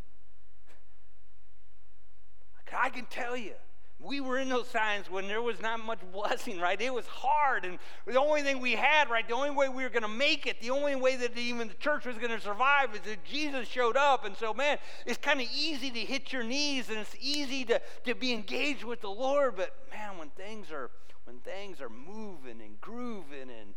I 2.74 2.88
can 2.88 3.04
tell 3.04 3.36
you, 3.36 3.52
we 4.00 4.20
were 4.20 4.38
in 4.38 4.48
those 4.48 4.70
times 4.70 5.10
when 5.10 5.28
there 5.28 5.40
was 5.40 5.60
not 5.60 5.84
much 5.84 6.00
blessing, 6.12 6.60
right? 6.60 6.80
It 6.80 6.92
was 6.92 7.06
hard, 7.06 7.64
and 7.64 7.78
the 8.06 8.20
only 8.20 8.42
thing 8.42 8.60
we 8.60 8.72
had, 8.72 9.08
right, 9.08 9.26
the 9.26 9.34
only 9.34 9.50
way 9.50 9.68
we 9.68 9.82
were 9.82 9.88
going 9.88 10.02
to 10.02 10.08
make 10.08 10.46
it, 10.46 10.60
the 10.60 10.70
only 10.70 10.94
way 10.94 11.16
that 11.16 11.36
even 11.38 11.68
the 11.68 11.74
church 11.74 12.04
was 12.04 12.16
going 12.18 12.30
to 12.30 12.40
survive 12.40 12.94
is 12.94 13.00
that 13.02 13.24
Jesus 13.24 13.66
showed 13.68 13.96
up. 13.96 14.24
And 14.24 14.36
so, 14.36 14.52
man, 14.52 14.78
it's 15.06 15.18
kind 15.18 15.40
of 15.40 15.46
easy 15.54 15.90
to 15.90 16.00
hit 16.00 16.32
your 16.32 16.42
knees, 16.42 16.90
and 16.90 16.98
it's 16.98 17.16
easy 17.20 17.64
to, 17.66 17.80
to 18.04 18.14
be 18.14 18.32
engaged 18.32 18.84
with 18.84 19.00
the 19.00 19.10
Lord. 19.10 19.56
But 19.56 19.74
man, 19.90 20.18
when 20.18 20.30
things 20.30 20.70
are 20.70 20.90
when 21.24 21.38
things 21.38 21.80
are 21.80 21.88
moving 21.88 22.60
and 22.60 22.78
grooving, 22.82 23.48
and 23.48 23.74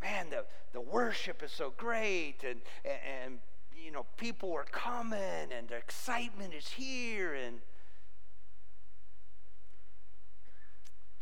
man, 0.00 0.30
the 0.30 0.44
the 0.72 0.80
worship 0.80 1.42
is 1.42 1.50
so 1.50 1.72
great, 1.76 2.44
and 2.44 2.60
and, 2.84 3.00
and 3.24 3.38
you 3.76 3.90
know 3.90 4.06
people 4.16 4.52
are 4.52 4.64
coming, 4.64 5.18
and 5.18 5.68
the 5.68 5.76
excitement 5.76 6.54
is 6.54 6.68
here, 6.68 7.34
and 7.34 7.60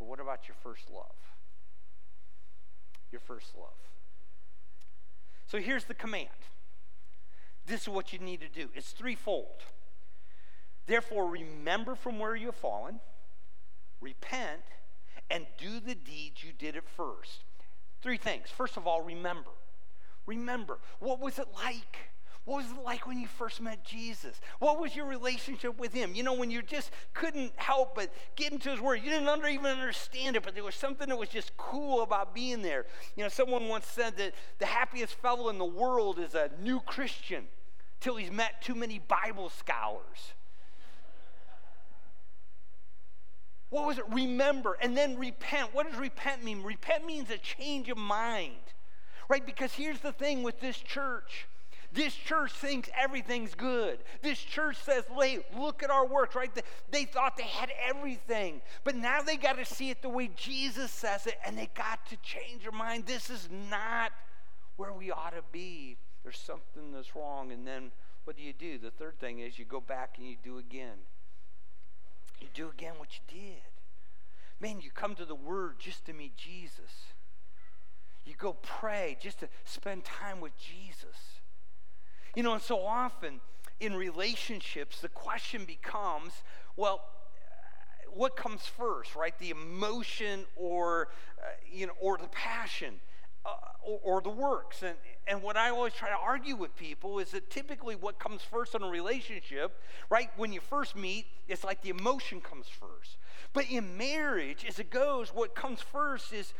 But 0.01 0.09
what 0.09 0.19
about 0.19 0.49
your 0.49 0.57
first 0.63 0.91
love? 0.91 1.15
Your 3.13 3.21
first 3.21 3.55
love. 3.57 3.69
So 5.47 5.59
here's 5.59 5.85
the 5.85 5.95
command. 5.95 6.29
This 7.67 7.83
is 7.83 7.89
what 7.89 8.13
you 8.13 8.19
need 8.19 8.41
to 8.41 8.49
do. 8.49 8.71
It's 8.75 8.93
threefold. 8.93 9.63
Therefore, 10.87 11.29
remember 11.29 11.95
from 11.95 12.19
where 12.19 12.35
you 12.35 12.47
have 12.47 12.57
fallen, 12.57 12.99
repent, 14.01 14.63
and 15.31 15.47
do 15.59 15.79
the 15.79 15.95
deeds 15.95 16.43
you 16.43 16.53
did 16.59 16.77
at 16.77 16.89
first. 16.89 17.45
Three 18.03 18.17
things. 18.17 18.49
First 18.49 18.77
of 18.77 18.87
all, 18.87 19.03
remember. 19.03 19.51
Remember. 20.27 20.79
What 20.99 21.21
was 21.21 21.39
it 21.39 21.49
like? 21.55 22.11
What 22.47 22.59
was 22.65 22.71
it 22.73 22.83
like 22.83 23.07
when 23.07 23.21
you 23.21 23.27
first 23.27 23.61
met 23.61 23.85
Jesus? 23.85 24.41
What 24.59 24.81
was 24.81 24.97
your 24.97 25.07
relationship 25.07 25.79
with 25.79 25.93
him? 25.93 26.15
You 26.15 26.23
know, 26.23 26.33
when 26.33 26.51
you 26.51 26.63
just 26.63 26.91
couldn't 27.13 27.53
help 27.57 27.95
but 27.95 28.11
get 28.35 28.51
into 28.51 28.71
his 28.71 28.81
word. 28.81 29.03
You 29.05 29.11
didn't 29.11 29.29
under, 29.29 29.47
even 29.47 29.67
understand 29.67 30.37
it, 30.37 30.43
but 30.43 30.55
there 30.55 30.65
was 30.65 30.75
something 30.75 31.09
that 31.09 31.17
was 31.17 31.29
just 31.29 31.57
cool 31.57 32.03
about 32.03 32.35
being 32.35 32.63
there. 32.63 32.87
You 33.15 33.25
know, 33.25 33.29
someone 33.29 33.69
once 33.69 33.87
said 33.87 34.17
that 34.17 34.33
the 34.59 34.67
happiest 34.67 35.15
fellow 35.15 35.49
in 35.51 35.59
the 35.59 35.65
world 35.65 36.19
is 36.19 36.35
a 36.35 36.51
new 36.63 36.81
Christian 36.81 37.45
till 38.01 38.17
he's 38.17 38.31
met 38.31 38.63
too 38.63 38.75
many 38.75 38.99
Bible 38.99 39.51
scholars. 39.51 40.33
What 43.69 43.87
was 43.87 43.99
it? 43.99 44.05
Remember 44.11 44.77
and 44.81 44.97
then 44.97 45.17
repent. 45.19 45.75
What 45.75 45.89
does 45.89 45.99
repent 45.99 46.43
mean? 46.43 46.63
Repent 46.63 47.07
means 47.07 47.31
a 47.31 47.39
change 47.39 47.89
of 47.91 47.99
mind, 47.99 48.57
right? 49.29 49.45
Because 49.45 49.75
here's 49.75 50.01
the 50.01 50.11
thing 50.11 50.43
with 50.43 50.59
this 50.59 50.79
church 50.79 51.47
this 51.93 52.15
church 52.15 52.53
thinks 52.53 52.89
everything's 52.99 53.55
good. 53.55 53.99
This 54.23 54.39
church 54.39 54.77
says, 54.77 55.05
hey, 55.21 55.41
look 55.59 55.83
at 55.83 55.91
our 55.91 56.07
works, 56.07 56.37
right? 56.37 56.51
They 56.91 57.05
thought 57.05 57.37
they 57.37 57.45
had 57.45 57.73
everything, 57.89 58.61
but 58.85 58.95
now 58.95 59.23
they 59.23 59.37
got 59.37 59.59
to 59.59 59.65
see 59.65 59.91
it 59.91 60.01
the 60.03 60.09
way 60.09 60.31
Jesus 60.37 60.91
says 60.91 61.27
it, 61.27 61.39
and 61.45 61.59
they 61.59 61.69
got 61.75 62.07
to 62.07 62.17
change 62.19 62.63
their 62.63 62.73
mind. 62.73 63.07
This 63.07 63.29
is 63.29 63.49
not 63.71 64.13
where 64.77 64.93
we 64.93 65.11
ought 65.11 65.35
to 65.35 65.43
be. 65.51 65.97
There's 66.23 66.39
something 66.39 66.93
that's 66.93 67.17
wrong. 67.17 67.51
And 67.51 67.67
then 67.67 67.91
what 68.25 68.37
do 68.37 68.43
you 68.43 68.53
do? 68.53 68.79
The 68.79 68.91
third 68.91 69.19
thing 69.19 69.41
is 69.41 69.59
you 69.59 69.65
go 69.65 69.81
back 69.81 70.17
and 70.19 70.29
you 70.29 70.37
do 70.43 70.59
again. 70.59 70.99
You 72.41 72.49
do 72.55 72.69
again 72.69 72.95
what 72.99 73.09
you 73.15 73.41
did. 73.41 73.63
Man, 74.61 74.81
you 74.81 74.91
come 74.91 75.15
to 75.17 75.25
the 75.25 75.35
Word 75.35 75.77
just 75.79 76.05
to 76.07 76.13
meet 76.13 76.37
Jesus. 76.37 77.15
You 78.25 78.35
go 78.39 78.53
pray 78.63 79.17
just 79.21 79.41
to 79.41 79.49
spend 79.65 80.05
time 80.05 80.41
with 80.41 80.57
Jesus. 80.59 81.40
You 82.35 82.43
know, 82.43 82.55
and 82.55 82.63
so 82.63 82.85
often 82.85 83.41
in 83.81 83.95
relationships, 83.95 85.01
the 85.01 85.09
question 85.09 85.65
becomes 85.65 86.33
well, 86.77 87.03
what 88.13 88.37
comes 88.37 88.63
first, 88.63 89.15
right? 89.15 89.39
The 89.39 89.51
emotion 89.51 90.45
or, 90.57 91.09
uh, 91.39 91.47
you 91.71 91.87
know, 91.87 91.93
or 92.01 92.19
the 92.19 92.29
passion. 92.29 93.01
Uh, 93.45 93.49
or, 93.83 94.01
or, 94.05 94.21
the 94.21 94.29
works. 94.29 94.83
And, 94.83 94.95
and 95.27 95.43
what 95.43 95.57
I 95.57 95.71
always 95.71 95.95
try 95.95 96.11
to 96.11 96.17
argue 96.23 96.57
with 96.57 96.77
people 96.77 97.21
is 97.21 97.31
that 97.31 97.49
typically 97.49 97.97
what 97.97 98.19
comes 98.19 98.43
first 98.43 98.75
in 98.75 98.83
a 98.83 98.87
relationship, 98.87 99.81
right, 100.11 100.29
when 100.37 100.53
you 100.53 100.61
first 100.61 100.95
meet, 100.95 101.25
it's 101.49 101.65
like 101.65 101.81
the 101.81 101.89
emotion 101.89 102.43
comes 102.43 102.67
first. 102.69 103.17
But 103.55 103.71
in 103.71 103.97
marriage, 103.97 104.67
as 104.69 104.79
it 104.79 104.91
goes, 104.91 105.31
what 105.31 105.55
comes 105.55 105.81
first 105.81 106.35
is 106.35 106.53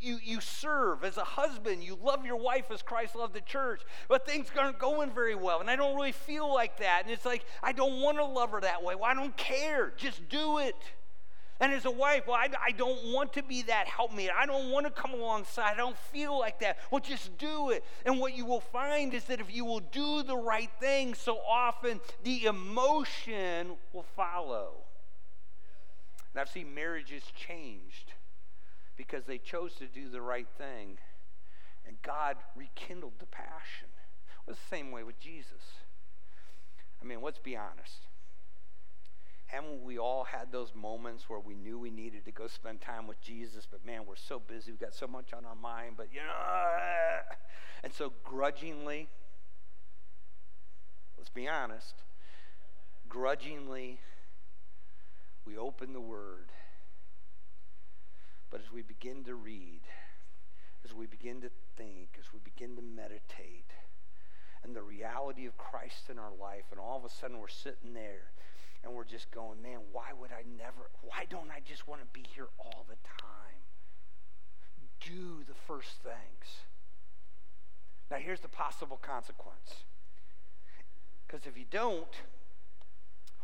you, 0.00 0.18
you 0.22 0.40
serve 0.40 1.04
as 1.04 1.16
a 1.16 1.24
husband, 1.24 1.82
you 1.82 1.98
love 2.02 2.24
your 2.24 2.36
wife 2.36 2.66
as 2.70 2.82
Christ 2.82 3.14
loved 3.14 3.34
the 3.34 3.40
church, 3.40 3.82
but 4.08 4.26
things 4.26 4.48
aren't 4.58 4.78
going 4.78 5.10
very 5.10 5.34
well, 5.34 5.60
and 5.60 5.70
I 5.70 5.76
don't 5.76 5.94
really 5.94 6.12
feel 6.12 6.52
like 6.52 6.78
that. 6.78 7.02
And 7.04 7.10
it's 7.10 7.24
like, 7.24 7.44
I 7.62 7.72
don't 7.72 8.00
want 8.00 8.18
to 8.18 8.24
love 8.24 8.50
her 8.50 8.60
that 8.60 8.82
way. 8.82 8.94
Well, 8.94 9.04
I 9.04 9.14
don't 9.14 9.36
care. 9.36 9.92
Just 9.96 10.28
do 10.28 10.58
it. 10.58 10.76
And 11.58 11.72
as 11.72 11.86
a 11.86 11.90
wife, 11.90 12.26
well, 12.26 12.36
I, 12.36 12.50
I 12.66 12.72
don't 12.72 13.12
want 13.12 13.32
to 13.34 13.42
be 13.42 13.62
that 13.62 13.86
helpmate. 13.86 14.28
I 14.36 14.44
don't 14.44 14.70
want 14.70 14.84
to 14.86 14.92
come 14.92 15.14
alongside. 15.14 15.72
I 15.72 15.76
don't 15.76 15.96
feel 15.96 16.38
like 16.38 16.60
that. 16.60 16.78
Well, 16.90 17.00
just 17.00 17.38
do 17.38 17.70
it. 17.70 17.82
And 18.04 18.18
what 18.18 18.36
you 18.36 18.44
will 18.44 18.60
find 18.60 19.14
is 19.14 19.24
that 19.24 19.40
if 19.40 19.54
you 19.54 19.64
will 19.64 19.80
do 19.80 20.22
the 20.22 20.36
right 20.36 20.70
thing, 20.80 21.14
so 21.14 21.38
often 21.38 22.00
the 22.24 22.44
emotion 22.44 23.72
will 23.94 24.04
follow. 24.14 24.72
And 26.34 26.42
I've 26.42 26.50
seen 26.50 26.74
marriages 26.74 27.22
changed 27.34 28.12
because 28.96 29.24
they 29.24 29.38
chose 29.38 29.74
to 29.74 29.86
do 29.86 30.08
the 30.08 30.20
right 30.20 30.48
thing. 30.58 30.98
And 31.86 32.00
God 32.02 32.36
rekindled 32.54 33.14
the 33.18 33.26
passion. 33.26 33.88
It 34.46 34.50
was 34.50 34.58
the 34.58 34.76
same 34.76 34.90
way 34.90 35.02
with 35.02 35.18
Jesus. 35.20 35.80
I 37.00 37.04
mean, 37.04 37.22
let's 37.22 37.38
be 37.38 37.56
honest. 37.56 38.06
haven't 39.46 39.84
we 39.84 39.98
all 39.98 40.24
had 40.24 40.50
those 40.50 40.74
moments 40.74 41.28
where 41.28 41.38
we 41.38 41.54
knew 41.54 41.78
we 41.78 41.90
needed 41.90 42.24
to 42.24 42.32
go 42.32 42.46
spend 42.46 42.80
time 42.80 43.06
with 43.06 43.20
Jesus, 43.20 43.66
but 43.70 43.84
man, 43.84 44.06
we're 44.06 44.16
so 44.16 44.40
busy, 44.40 44.72
we've 44.72 44.80
got 44.80 44.94
so 44.94 45.06
much 45.06 45.32
on 45.32 45.44
our 45.44 45.54
mind, 45.54 45.94
but 45.96 46.08
you 46.12 46.20
know, 46.20 46.32
ah. 46.34 47.34
and 47.84 47.92
so 47.92 48.12
grudgingly, 48.24 49.08
let's 51.16 51.30
be 51.30 51.46
honest, 51.46 51.94
grudgingly, 53.08 54.00
we 55.44 55.56
open 55.56 55.92
the 55.92 56.00
Word. 56.00 56.50
But 58.50 58.60
as 58.60 58.70
we 58.72 58.82
begin 58.82 59.24
to 59.24 59.34
read, 59.34 59.82
as 60.84 60.94
we 60.94 61.06
begin 61.06 61.40
to 61.40 61.50
think, 61.76 62.16
as 62.18 62.32
we 62.32 62.40
begin 62.44 62.76
to 62.76 62.82
meditate, 62.82 63.70
and 64.62 64.74
the 64.74 64.82
reality 64.82 65.46
of 65.46 65.56
Christ 65.56 66.10
in 66.10 66.18
our 66.18 66.32
life, 66.40 66.64
and 66.70 66.80
all 66.80 66.98
of 66.98 67.04
a 67.04 67.10
sudden 67.10 67.38
we're 67.38 67.48
sitting 67.48 67.94
there 67.94 68.32
and 68.82 68.92
we're 68.92 69.04
just 69.04 69.30
going, 69.30 69.62
man, 69.62 69.78
why 69.92 70.12
would 70.18 70.30
I 70.30 70.42
never, 70.56 70.90
why 71.02 71.24
don't 71.28 71.50
I 71.50 71.60
just 71.68 71.88
want 71.88 72.00
to 72.00 72.06
be 72.12 72.24
here 72.34 72.48
all 72.58 72.84
the 72.88 72.96
time? 73.20 73.58
Do 75.00 75.44
the 75.46 75.54
first 75.66 76.02
things. 76.02 76.64
Now, 78.10 78.18
here's 78.18 78.40
the 78.40 78.48
possible 78.48 78.98
consequence. 79.00 79.84
Because 81.26 81.46
if 81.46 81.58
you 81.58 81.64
don't, 81.68 82.14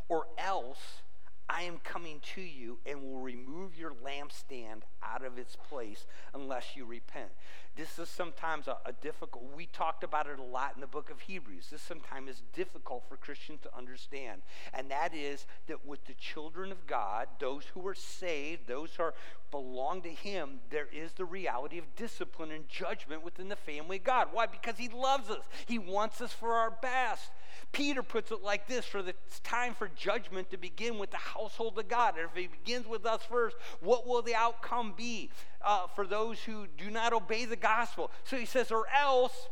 or 0.08 0.26
else 0.38 1.02
I 1.48 1.62
am 1.62 1.78
coming 1.82 2.20
to 2.34 2.40
you 2.40 2.78
and 2.86 3.02
will 3.02 3.18
remove 3.18 3.51
your 3.82 3.92
lampstand 4.04 4.82
out 5.02 5.24
of 5.24 5.36
its 5.36 5.56
place 5.56 6.06
unless 6.32 6.76
you 6.76 6.84
repent. 6.84 7.30
This 7.74 7.98
is 7.98 8.08
sometimes 8.08 8.68
a, 8.68 8.76
a, 8.84 8.92
difficult, 8.92 9.44
we 9.56 9.66
talked 9.66 10.04
about 10.04 10.26
it 10.26 10.38
a 10.38 10.42
lot 10.42 10.72
in 10.74 10.80
the 10.80 10.86
book 10.86 11.10
of 11.10 11.20
Hebrews. 11.20 11.68
This 11.70 11.80
sometimes 11.80 12.30
is 12.30 12.42
difficult 12.52 13.02
for 13.08 13.16
Christians 13.16 13.60
to 13.62 13.76
understand. 13.76 14.42
And 14.74 14.90
that 14.90 15.14
is 15.14 15.46
that 15.66 15.84
with 15.86 16.04
the 16.04 16.12
children 16.14 16.70
of 16.70 16.86
God, 16.86 17.28
those 17.40 17.64
who 17.74 17.86
are 17.88 17.94
saved, 17.94 18.68
those 18.68 18.90
who 18.94 19.04
are, 19.04 19.14
belong 19.50 20.02
to 20.02 20.10
Him, 20.10 20.60
there 20.70 20.88
is 20.92 21.12
the 21.12 21.24
reality 21.24 21.78
of 21.78 21.96
discipline 21.96 22.50
and 22.50 22.68
judgment 22.68 23.24
within 23.24 23.48
the 23.48 23.56
family 23.56 23.96
of 23.96 24.04
God. 24.04 24.28
Why? 24.32 24.46
Because 24.46 24.76
He 24.76 24.88
loves 24.88 25.30
us, 25.30 25.44
He 25.66 25.78
wants 25.78 26.20
us 26.20 26.32
for 26.32 26.52
our 26.52 26.70
best. 26.70 27.30
Peter 27.72 28.02
puts 28.02 28.30
it 28.30 28.42
like 28.42 28.68
this 28.68 28.84
for 28.84 29.02
the, 29.02 29.14
time 29.42 29.74
for 29.74 29.90
judgment 29.96 30.50
to 30.50 30.58
begin 30.58 30.98
with 30.98 31.10
the 31.10 31.16
household 31.16 31.78
of 31.78 31.88
God. 31.88 32.18
And 32.18 32.28
if 32.28 32.36
he 32.36 32.46
begins 32.46 32.86
with 32.86 33.06
us 33.06 33.22
first, 33.28 33.56
what 33.80 34.06
will 34.06 34.22
the 34.22 34.34
outcome 34.34 34.92
be 34.96 35.30
uh, 35.64 35.86
for 35.86 36.06
those 36.06 36.40
who 36.40 36.66
do 36.76 36.90
not 36.90 37.12
obey 37.12 37.46
the 37.46 37.56
gospel? 37.56 38.10
So 38.24 38.36
he 38.36 38.46
says, 38.46 38.70
or 38.70 38.86
else. 38.94 39.48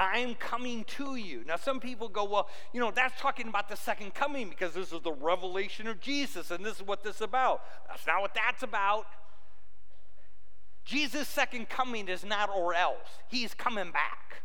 I 0.00 0.20
am 0.20 0.36
coming 0.36 0.84
to 0.84 1.16
you. 1.16 1.42
Now, 1.44 1.56
some 1.56 1.80
people 1.80 2.08
go, 2.08 2.22
well, 2.22 2.48
you 2.72 2.78
know, 2.78 2.92
that's 2.92 3.20
talking 3.20 3.48
about 3.48 3.68
the 3.68 3.74
second 3.74 4.14
coming 4.14 4.48
because 4.48 4.74
this 4.74 4.92
is 4.92 5.00
the 5.00 5.10
revelation 5.10 5.88
of 5.88 6.00
Jesus 6.00 6.52
and 6.52 6.64
this 6.64 6.76
is 6.76 6.82
what 6.84 7.02
this 7.02 7.16
is 7.16 7.22
about. 7.22 7.62
That's 7.88 8.06
not 8.06 8.20
what 8.20 8.32
that's 8.32 8.62
about. 8.62 9.06
Jesus' 10.84 11.26
second 11.26 11.68
coming 11.68 12.06
is 12.06 12.24
not 12.24 12.48
or 12.48 12.74
else, 12.74 13.08
he's 13.26 13.54
coming 13.54 13.90
back. 13.90 14.42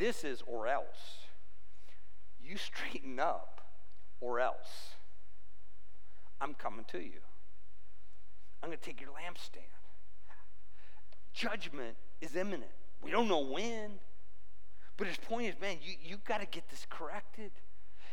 This 0.00 0.24
is 0.24 0.42
or 0.46 0.66
else. 0.66 1.26
You 2.42 2.56
straighten 2.56 3.20
up 3.20 3.60
or 4.18 4.40
else. 4.40 4.94
I'm 6.40 6.54
coming 6.54 6.86
to 6.92 6.98
you. 6.98 7.20
I'm 8.62 8.70
going 8.70 8.78
to 8.78 8.84
take 8.84 8.98
your 8.98 9.10
lampstand. 9.10 9.60
Judgment 11.34 11.96
is 12.22 12.34
imminent. 12.34 12.70
We 13.02 13.10
don't 13.10 13.28
know 13.28 13.44
when. 13.44 14.00
But 14.96 15.06
his 15.06 15.18
point 15.18 15.48
is, 15.48 15.60
man, 15.60 15.76
you, 15.82 15.96
you've 16.02 16.24
got 16.24 16.40
to 16.40 16.46
get 16.46 16.70
this 16.70 16.86
corrected. 16.88 17.50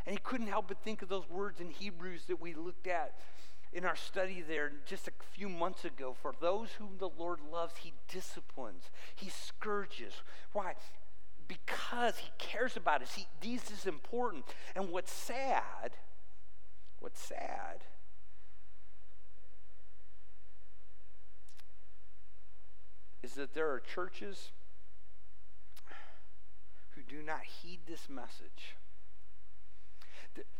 And 0.05 0.13
he 0.13 0.19
couldn't 0.21 0.47
help 0.47 0.67
but 0.67 0.83
think 0.83 1.01
of 1.01 1.07
those 1.07 1.29
words 1.29 1.61
in 1.61 1.69
Hebrews 1.69 2.23
that 2.27 2.41
we 2.41 2.53
looked 2.53 2.87
at 2.87 3.17
in 3.71 3.85
our 3.85 3.95
study 3.95 4.43
there 4.45 4.73
just 4.85 5.07
a 5.07 5.11
few 5.31 5.47
months 5.47 5.85
ago. 5.85 6.13
For 6.21 6.33
those 6.41 6.71
whom 6.79 6.97
the 6.99 7.09
Lord 7.09 7.39
loves, 7.49 7.75
he 7.77 7.93
disciplines, 8.09 8.89
he 9.15 9.29
scourges. 9.29 10.13
Why? 10.51 10.73
Because 11.47 12.17
he 12.17 12.29
cares 12.37 12.75
about 12.75 13.01
us. 13.01 13.15
He, 13.15 13.27
is 13.55 13.85
important. 13.85 14.45
And 14.75 14.89
what's 14.89 15.11
sad, 15.11 15.91
what's 16.99 17.21
sad, 17.21 17.83
is 23.23 23.33
that 23.33 23.53
there 23.53 23.69
are 23.69 23.79
churches 23.79 24.51
who 26.95 27.01
do 27.01 27.21
not 27.21 27.41
heed 27.43 27.79
this 27.87 28.07
message. 28.09 28.76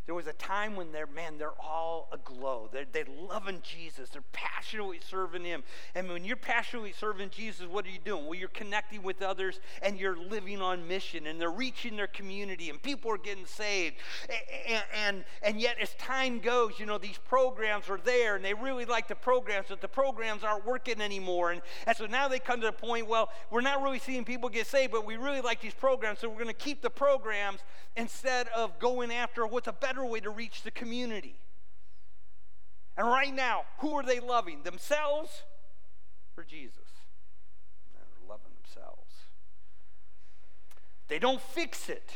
There 0.08 0.16
was 0.16 0.28
a 0.28 0.34
time 0.34 0.78
when 0.78 0.94
they're, 0.94 1.06
man, 1.06 1.38
they're 1.38 1.60
all 1.62 2.08
aglow. 2.14 2.70
They're, 2.72 2.86
they're 2.90 3.06
loving 3.30 3.62
Jesus. 3.62 4.10
They're 4.10 4.24
passionately 4.32 5.02
serving 5.06 5.44
Him. 5.44 5.64
And 5.96 6.08
when 6.08 6.24
you're 6.24 6.38
passionately 6.38 6.94
serving 6.94 7.30
Jesus, 7.30 7.68
what 7.68 7.86
are 7.86 7.90
you 7.90 8.00
doing? 8.00 8.26
Well, 8.26 8.40
you're 8.40 8.48
connecting 8.48 9.04
with 9.04 9.22
others 9.22 9.60
and 9.82 10.00
you're 10.00 10.18
living 10.18 10.62
on 10.62 10.88
mission 10.88 11.28
and 11.28 11.42
they're 11.42 11.52
reaching 11.52 11.98
their 11.98 12.08
community 12.08 12.70
and 12.70 12.82
people 12.82 13.12
are 13.12 13.18
getting 13.18 13.46
saved. 13.46 13.98
And, 14.70 14.84
and, 14.96 15.26
and 15.44 15.60
yet, 15.60 15.76
as 15.82 15.94
time 15.96 16.40
goes, 16.40 16.80
you 16.80 16.86
know, 16.86 16.98
these 16.98 17.18
programs 17.18 17.90
are 17.90 18.00
there 18.06 18.38
and 18.38 18.46
they 18.46 18.54
really 18.54 18.86
like 18.86 19.10
the 19.10 19.16
programs, 19.16 19.66
but 19.68 19.82
the 19.82 19.90
programs 19.90 20.42
aren't 20.42 20.66
working 20.66 21.02
anymore. 21.02 21.52
And, 21.52 21.62
and 21.86 21.98
so 21.98 22.06
now 22.06 22.30
they 22.30 22.40
come 22.40 22.62
to 22.62 22.68
the 22.68 22.72
point, 22.72 23.08
well, 23.08 23.30
we're 23.52 23.60
not 23.60 23.84
really 23.84 24.00
seeing 24.00 24.24
people 24.24 24.48
get 24.48 24.68
saved, 24.68 24.94
but 24.94 25.06
we 25.06 25.18
really 25.18 25.42
like 25.42 25.60
these 25.60 25.74
programs, 25.74 26.20
so 26.20 26.30
we're 26.30 26.36
going 26.36 26.48
to 26.48 26.54
keep 26.54 26.82
the 26.82 26.90
programs 26.90 27.60
instead 27.98 28.48
of 28.50 28.80
going 28.80 29.12
after 29.12 29.46
what's 29.46 29.67
a 29.68 29.74
better 29.74 30.06
way 30.06 30.20
to 30.20 30.30
reach 30.30 30.64
the 30.64 30.72
community. 30.72 31.36
And 32.98 33.08
right 33.08 33.34
now, 33.34 33.66
who 33.80 33.94
are 33.94 34.04
they 34.04 34.20
loving? 34.20 34.64
Themselves 34.64 35.44
or 36.36 36.44
Jesus? 36.44 36.78
They're 37.94 38.30
loving 38.30 38.52
themselves. 38.64 39.14
They 41.08 41.20
don't 41.20 41.42
fix 41.42 41.90
it. 41.90 42.12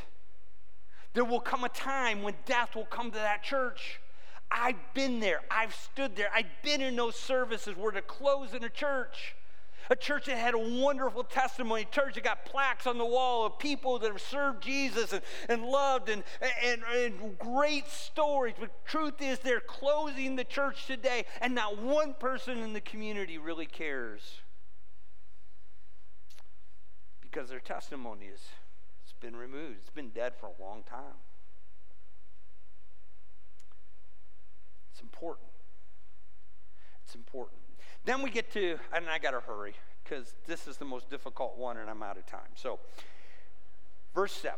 There 1.14 1.26
will 1.26 1.40
come 1.40 1.64
a 1.64 1.70
time 1.70 2.24
when 2.24 2.34
death 2.46 2.76
will 2.76 2.86
come 2.86 3.12
to 3.12 3.18
that 3.18 3.44
church. 3.44 4.00
I've 4.50 4.94
been 4.94 5.20
there. 5.20 5.42
I've 5.50 5.74
stood 5.76 6.16
there. 6.16 6.30
I've 6.34 6.52
been 6.64 6.82
in 6.82 6.96
those 6.96 7.16
services 7.16 7.76
where 7.78 7.92
they're 7.92 8.02
closing 8.02 8.64
a 8.64 8.70
church. 8.70 9.36
A 9.92 9.96
church 9.96 10.28
that 10.28 10.38
had 10.38 10.54
a 10.54 10.58
wonderful 10.58 11.22
testimony, 11.26 11.82
a 11.82 11.86
church 11.86 12.16
that 12.16 12.24
got 12.24 12.46
plaques 12.46 12.88
on 12.88 12.98
the 12.98 13.06
wall 13.06 13.46
of 13.46 13.60
people 13.60 14.00
that 14.00 14.10
have 14.10 14.22
served 14.22 14.64
Jesus 14.64 15.12
and, 15.12 15.22
and 15.50 15.66
loved 15.66 16.08
and, 16.08 16.24
and, 16.64 16.82
and 16.96 17.38
great 17.38 17.90
stories. 17.90 18.56
But 18.58 18.86
truth 18.86 19.16
is, 19.20 19.40
they're 19.40 19.60
closing 19.60 20.38
the 20.38 20.46
church 20.46 20.88
today, 20.88 21.26
and 21.42 21.54
not 21.54 21.78
one 21.78 22.14
person 22.14 22.60
in 22.60 22.72
the 22.72 22.80
community 22.80 23.38
really 23.38 23.66
cares 23.66 24.40
because 27.20 27.50
their 27.50 27.60
testimony 27.60 28.28
is 28.28 28.42
it's 29.04 29.14
been 29.20 29.36
removed. 29.36 29.76
It's 29.80 29.90
been 29.90 30.12
dead 30.12 30.34
for 30.40 30.46
a 30.46 30.64
long 30.64 30.84
time. 30.84 31.20
It's 34.94 35.02
important. 35.02 35.50
It's 37.04 37.16
important. 37.16 37.61
Then 38.06 38.22
we 38.22 38.30
get 38.30 38.52
to, 38.54 38.80
and 38.94 39.10
I 39.10 39.20
got 39.20 39.32
to 39.32 39.40
hurry 39.40 39.76
because 40.04 40.34
this 40.48 40.68
is 40.68 40.78
the 40.78 40.86
most 40.86 41.10
difficult 41.10 41.58
one 41.58 41.78
and 41.78 41.90
I'm 41.90 42.04
out 42.04 42.18
of 42.18 42.26
time. 42.26 42.50
So, 42.56 42.80
verse 44.14 44.34
7 44.34 44.58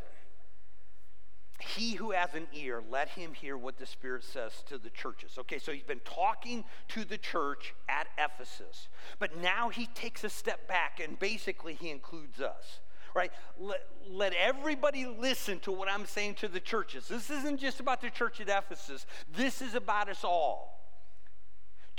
He 1.60 1.94
who 1.94 2.12
has 2.12 2.34
an 2.34 2.48
ear, 2.54 2.82
let 2.90 3.10
him 3.10 3.34
hear 3.34 3.58
what 3.58 3.78
the 3.78 3.86
Spirit 3.86 4.24
says 4.24 4.64
to 4.68 4.78
the 4.78 4.90
churches. 4.90 5.38
Okay, 5.38 5.60
so 5.60 5.72
he's 5.72 5.84
been 5.84 6.02
talking 6.06 6.64
to 6.90 7.04
the 7.04 7.18
church 7.18 7.74
at 7.90 8.08
Ephesus, 8.18 8.88
but 9.20 9.38
now 9.38 9.70
he 9.70 9.88
takes 9.88 10.24
a 10.24 10.30
step 10.30 10.68
back 10.68 11.02
and 11.04 11.20
basically 11.20 11.74
he 11.74 11.90
includes 11.90 12.40
us 12.40 12.80
right? 13.16 13.32
Let, 13.60 13.86
let, 14.10 14.34
everybody 14.34 15.06
listen 15.06 15.60
to 15.60 15.72
what 15.72 15.88
I'm 15.88 16.08
saying 16.08 16.34
to 16.36 16.48
the 16.48 16.60
churches. 16.60 17.08
This 17.08 17.30
isn't 17.30 17.60
just 17.60 17.80
about 17.80 18.02
the 18.02 18.10
church 18.10 18.42
at 18.42 18.50
Ephesus, 18.50 19.06
this 19.38 19.62
is 19.62 19.76
about 19.76 20.10
us 20.10 20.24
all. 20.24 20.83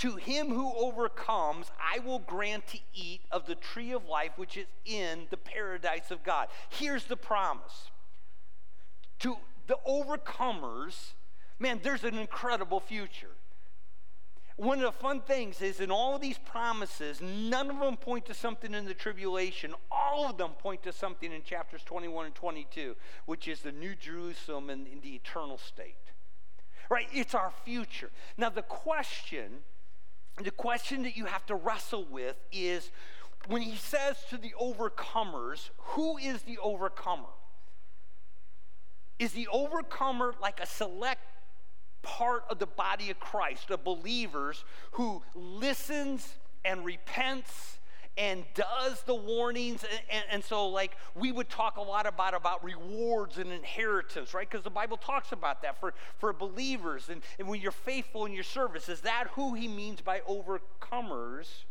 To 0.04 0.16
him 0.16 0.50
who 0.50 0.70
overcomes, 0.76 1.70
I 1.80 1.98
will 2.00 2.18
grant 2.18 2.66
to 2.66 2.78
eat 2.92 3.22
of 3.30 3.46
the 3.46 3.54
tree 3.54 3.92
of 3.92 4.06
life 4.06 4.32
which 4.36 4.58
is 4.58 4.66
in 4.84 5.28
the 5.30 5.38
paradise 5.38 6.10
of 6.10 6.22
God. 6.22 6.48
Here's 6.68 7.04
the 7.04 7.16
promise. 7.16 7.90
To 9.20 9.38
the 9.66 9.78
overcomers, 9.88 11.12
man, 11.58 11.80
there's 11.82 12.04
an 12.04 12.18
incredible 12.18 12.80
future. 12.80 13.30
One 14.56 14.76
of 14.76 14.84
the 14.84 14.92
fun 14.92 15.22
things 15.22 15.62
is 15.62 15.80
in 15.80 15.90
all 15.90 16.14
of 16.14 16.20
these 16.20 16.36
promises, 16.36 17.22
none 17.22 17.70
of 17.70 17.80
them 17.80 17.96
point 17.96 18.26
to 18.26 18.34
something 18.34 18.74
in 18.74 18.84
the 18.84 18.92
tribulation. 18.92 19.72
All 19.90 20.28
of 20.28 20.36
them 20.36 20.50
point 20.50 20.82
to 20.82 20.92
something 20.92 21.32
in 21.32 21.42
chapters 21.44 21.80
21 21.82 22.26
and 22.26 22.34
22, 22.34 22.94
which 23.24 23.48
is 23.48 23.60
the 23.60 23.72
New 23.72 23.94
Jerusalem 23.94 24.68
and 24.68 24.86
in 24.86 25.00
the 25.00 25.14
eternal 25.14 25.56
state. 25.56 25.96
Right? 26.90 27.08
It's 27.10 27.34
our 27.34 27.54
future. 27.64 28.10
Now, 28.36 28.50
the 28.50 28.60
question 28.60 29.62
the 30.42 30.50
question 30.50 31.02
that 31.04 31.16
you 31.16 31.26
have 31.26 31.46
to 31.46 31.54
wrestle 31.54 32.04
with 32.10 32.36
is 32.50 32.90
when 33.46 33.62
he 33.62 33.76
says 33.76 34.16
to 34.30 34.36
the 34.36 34.52
overcomers, 34.60 35.70
who 35.78 36.16
is 36.18 36.42
the 36.42 36.58
overcomer? 36.58 37.28
Is 39.18 39.32
the 39.32 39.46
overcomer 39.52 40.34
like 40.40 40.60
a 40.60 40.66
select 40.66 41.20
part 42.02 42.44
of 42.50 42.58
the 42.58 42.66
body 42.66 43.10
of 43.10 43.20
Christ, 43.20 43.70
of 43.70 43.84
believers 43.84 44.64
who 44.92 45.22
listens 45.34 46.34
and 46.64 46.84
repents 46.84 47.78
and 48.16 48.44
does 48.54 49.02
the 49.02 49.14
warnings 49.14 49.82
and, 49.82 50.00
and, 50.10 50.24
and, 50.30 50.44
so 50.44 50.68
like 50.68 50.96
we 51.14 51.32
would 51.32 51.48
talk 51.48 51.76
a 51.76 51.82
lot 51.82 52.06
about 52.06 52.34
about 52.34 52.62
rewards 52.62 53.38
and 53.38 53.50
inheritance 53.50 54.34
right? 54.34 54.48
Because 54.48 54.64
the 54.64 54.70
bible 54.70 54.96
talks 54.96 55.32
about 55.32 55.62
that 55.62 55.80
for 55.80 55.94
for 56.18 56.32
believers 56.32 57.08
and, 57.08 57.22
and 57.38 57.48
when 57.48 57.60
you're 57.60 57.72
faithful 57.72 58.24
in 58.26 58.32
your 58.32 58.44
service 58.44 58.88
is 58.88 59.00
that 59.00 59.28
who 59.32 59.54
he 59.54 59.68
means 59.68 60.00
by 60.00 60.20
overcomers? 60.20 61.64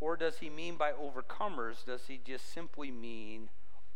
Or 0.00 0.16
does 0.16 0.38
he 0.38 0.50
mean 0.50 0.74
by 0.74 0.90
overcomers 0.92 1.84
does 1.84 2.02
he 2.08 2.20
just 2.24 2.52
simply 2.52 2.90
mean 2.90 3.50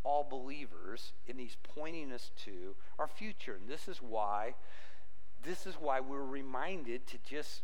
all 0.04 0.22
believers 0.22 1.12
and 1.28 1.40
he's 1.40 1.56
pointing 1.74 2.12
us 2.12 2.30
to 2.44 2.76
our 2.98 3.08
future? 3.08 3.58
And 3.60 3.68
this 3.68 3.88
is 3.88 3.98
why 3.98 4.54
this 5.42 5.66
is 5.66 5.74
why 5.74 6.00
we're 6.00 6.24
reminded 6.24 7.06
to 7.08 7.18
just 7.28 7.62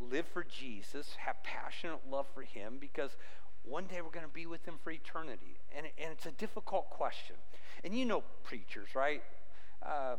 live 0.00 0.26
for 0.26 0.44
Jesus, 0.44 1.16
have 1.24 1.42
passionate 1.42 2.00
love 2.10 2.26
for 2.34 2.42
Him, 2.42 2.78
because 2.80 3.16
one 3.64 3.86
day 3.86 4.00
we're 4.00 4.10
going 4.10 4.26
to 4.26 4.32
be 4.32 4.46
with 4.46 4.64
Him 4.66 4.74
for 4.82 4.90
eternity. 4.90 5.58
And, 5.76 5.86
and 5.98 6.12
it's 6.12 6.26
a 6.26 6.32
difficult 6.32 6.90
question. 6.90 7.36
And 7.84 7.96
you 7.96 8.04
know 8.04 8.22
preachers, 8.44 8.94
right? 8.94 9.22
Uh, 9.82 10.16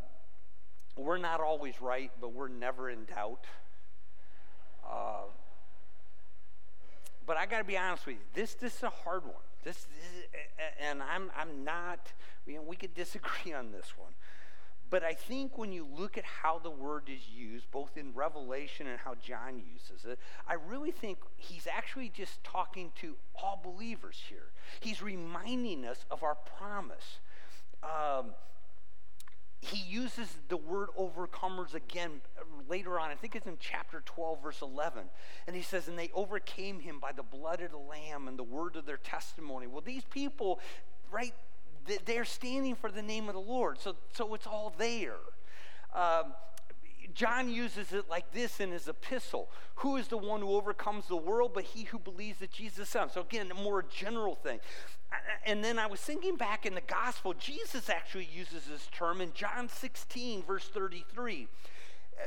we're 0.95 1.17
not 1.17 1.39
always 1.39 1.81
right, 1.81 2.11
but 2.19 2.33
we're 2.33 2.47
never 2.47 2.89
in 2.89 3.05
doubt. 3.05 3.45
Uh, 4.89 5.25
but 7.25 7.37
I 7.37 7.45
got 7.45 7.59
to 7.59 7.63
be 7.63 7.77
honest 7.77 8.05
with 8.05 8.15
you. 8.15 8.21
This 8.33 8.53
this 8.55 8.77
is 8.77 8.83
a 8.83 8.89
hard 8.89 9.23
one. 9.23 9.33
This, 9.63 9.75
this 9.75 10.23
and 10.79 11.03
I'm 11.03 11.29
I'm 11.37 11.63
not. 11.63 12.13
You 12.45 12.55
know, 12.55 12.61
we 12.61 12.77
could 12.77 12.95
disagree 12.95 13.53
on 13.53 13.71
this 13.71 13.93
one. 13.97 14.13
But 14.89 15.03
I 15.03 15.13
think 15.13 15.57
when 15.57 15.73
you 15.73 15.85
look 15.85 16.17
at 16.17 16.23
how 16.23 16.59
the 16.59 16.69
word 16.69 17.03
is 17.09 17.29
used, 17.29 17.69
both 17.71 17.97
in 17.97 18.13
Revelation 18.13 18.87
and 18.87 18.99
how 18.99 19.15
John 19.15 19.61
uses 19.73 20.05
it, 20.05 20.17
I 20.47 20.53
really 20.53 20.91
think 20.91 21.17
he's 21.35 21.67
actually 21.67 22.09
just 22.09 22.43
talking 22.43 22.91
to 23.01 23.15
all 23.35 23.59
believers 23.61 24.21
here. 24.29 24.51
He's 24.79 25.01
reminding 25.01 25.85
us 25.85 26.05
of 26.09 26.23
our 26.23 26.35
promise. 26.57 27.19
Um, 27.83 28.33
he 29.59 29.81
uses 29.81 30.33
the 30.49 30.57
word 30.57 30.89
overcomers 30.97 31.73
again 31.73 32.21
later 32.69 32.99
on. 32.99 33.09
I 33.09 33.15
think 33.15 33.35
it's 33.35 33.47
in 33.47 33.57
chapter 33.59 34.01
12, 34.05 34.43
verse 34.43 34.61
11. 34.61 35.03
And 35.47 35.55
he 35.55 35.61
says, 35.61 35.87
And 35.87 35.97
they 35.97 36.11
overcame 36.13 36.79
him 36.79 36.99
by 36.99 37.11
the 37.11 37.23
blood 37.23 37.61
of 37.61 37.71
the 37.71 37.77
Lamb 37.77 38.27
and 38.27 38.37
the 38.37 38.43
word 38.43 38.75
of 38.75 38.85
their 38.85 38.97
testimony. 38.97 39.67
Well, 39.67 39.81
these 39.81 40.03
people, 40.05 40.59
right, 41.11 41.33
they're 42.05 42.25
standing 42.25 42.75
for 42.75 42.91
the 42.91 43.01
name 43.01 43.27
of 43.27 43.35
the 43.35 43.41
Lord. 43.41 43.79
So, 43.79 43.95
so 44.13 44.33
it's 44.33 44.47
all 44.47 44.73
there. 44.77 45.15
Um, 45.93 46.33
John 47.13 47.49
uses 47.49 47.93
it 47.93 48.09
like 48.09 48.31
this 48.31 48.59
in 48.59 48.71
his 48.71 48.87
epistle 48.87 49.49
Who 49.75 49.95
is 49.97 50.07
the 50.07 50.17
one 50.17 50.41
who 50.41 50.55
overcomes 50.55 51.07
the 51.07 51.15
world 51.15 51.51
but 51.53 51.63
he 51.63 51.83
who 51.85 51.99
believes 51.99 52.39
that 52.39 52.51
Jesus 52.51 52.79
is 52.79 52.89
Son? 52.89 53.09
So, 53.09 53.21
again, 53.21 53.49
a 53.51 53.55
more 53.55 53.83
general 53.83 54.35
thing. 54.35 54.59
And 55.45 55.63
then 55.63 55.79
I 55.79 55.87
was 55.87 56.01
thinking 56.01 56.35
back 56.35 56.65
in 56.65 56.75
the 56.75 56.81
gospel, 56.81 57.33
Jesus 57.33 57.89
actually 57.89 58.29
uses 58.31 58.65
this 58.65 58.87
term 58.91 59.21
in 59.21 59.31
John 59.33 59.69
16, 59.69 60.43
verse 60.43 60.67
33. 60.67 61.47
Uh, 62.19 62.23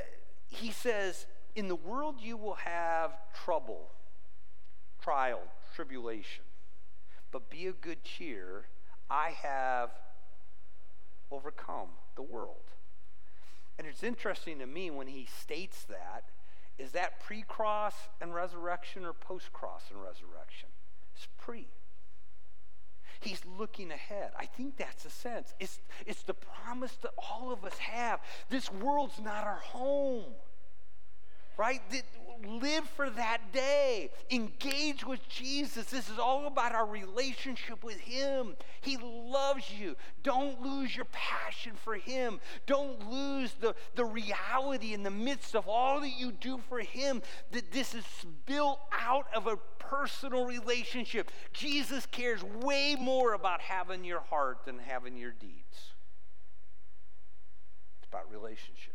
he 0.48 0.70
says, 0.70 1.26
In 1.54 1.68
the 1.68 1.76
world 1.76 2.16
you 2.20 2.36
will 2.36 2.54
have 2.54 3.12
trouble, 3.44 3.90
trial, 5.02 5.42
tribulation, 5.74 6.44
but 7.30 7.50
be 7.50 7.66
of 7.66 7.80
good 7.80 8.02
cheer 8.02 8.64
I 9.10 9.34
have 9.42 9.90
overcome 11.30 11.88
the 12.16 12.22
world. 12.22 12.56
And 13.78 13.86
it's 13.86 14.02
interesting 14.02 14.58
to 14.58 14.66
me 14.66 14.90
when 14.90 15.06
he 15.06 15.26
states 15.40 15.84
that, 15.84 16.24
is 16.78 16.92
that 16.92 17.20
pre 17.20 17.42
cross 17.42 17.94
and 18.20 18.34
resurrection 18.34 19.04
or 19.04 19.12
post 19.12 19.52
cross 19.52 19.84
and 19.90 20.02
resurrection? 20.02 20.68
It's 21.14 21.28
pre. 21.38 21.66
He's 23.20 23.42
looking 23.58 23.90
ahead. 23.90 24.30
I 24.38 24.46
think 24.46 24.78
that's 24.78 25.04
the 25.04 25.10
sense. 25.10 25.52
It's, 25.60 25.80
it's 26.06 26.22
the 26.22 26.34
promise 26.34 26.96
that 27.02 27.12
all 27.18 27.52
of 27.52 27.64
us 27.64 27.76
have. 27.78 28.20
This 28.48 28.72
world's 28.72 29.20
not 29.20 29.44
our 29.44 29.60
home 29.62 30.32
right? 31.60 31.82
Live 32.42 32.88
for 32.96 33.10
that 33.10 33.52
day. 33.52 34.08
Engage 34.30 35.04
with 35.04 35.28
Jesus. 35.28 35.84
This 35.84 36.08
is 36.08 36.18
all 36.18 36.46
about 36.46 36.74
our 36.74 36.86
relationship 36.86 37.84
with 37.84 37.98
Him. 37.98 38.56
He 38.80 38.96
loves 38.96 39.70
you. 39.70 39.94
Don't 40.22 40.62
lose 40.62 40.96
your 40.96 41.04
passion 41.12 41.72
for 41.74 41.96
Him. 41.96 42.40
Don't 42.64 43.10
lose 43.10 43.52
the, 43.60 43.74
the 43.94 44.06
reality 44.06 44.94
in 44.94 45.02
the 45.02 45.10
midst 45.10 45.54
of 45.54 45.68
all 45.68 46.00
that 46.00 46.18
you 46.18 46.32
do 46.32 46.62
for 46.66 46.80
Him 46.80 47.20
that 47.50 47.72
this 47.72 47.94
is 47.94 48.06
built 48.46 48.80
out 48.98 49.26
of 49.34 49.46
a 49.46 49.58
personal 49.78 50.46
relationship. 50.46 51.30
Jesus 51.52 52.06
cares 52.06 52.42
way 52.42 52.96
more 52.98 53.34
about 53.34 53.60
having 53.60 54.02
your 54.02 54.20
heart 54.20 54.64
than 54.64 54.78
having 54.78 55.14
your 55.18 55.32
deeds. 55.32 55.92
It's 57.98 58.08
about 58.08 58.32
relationship. 58.32 58.89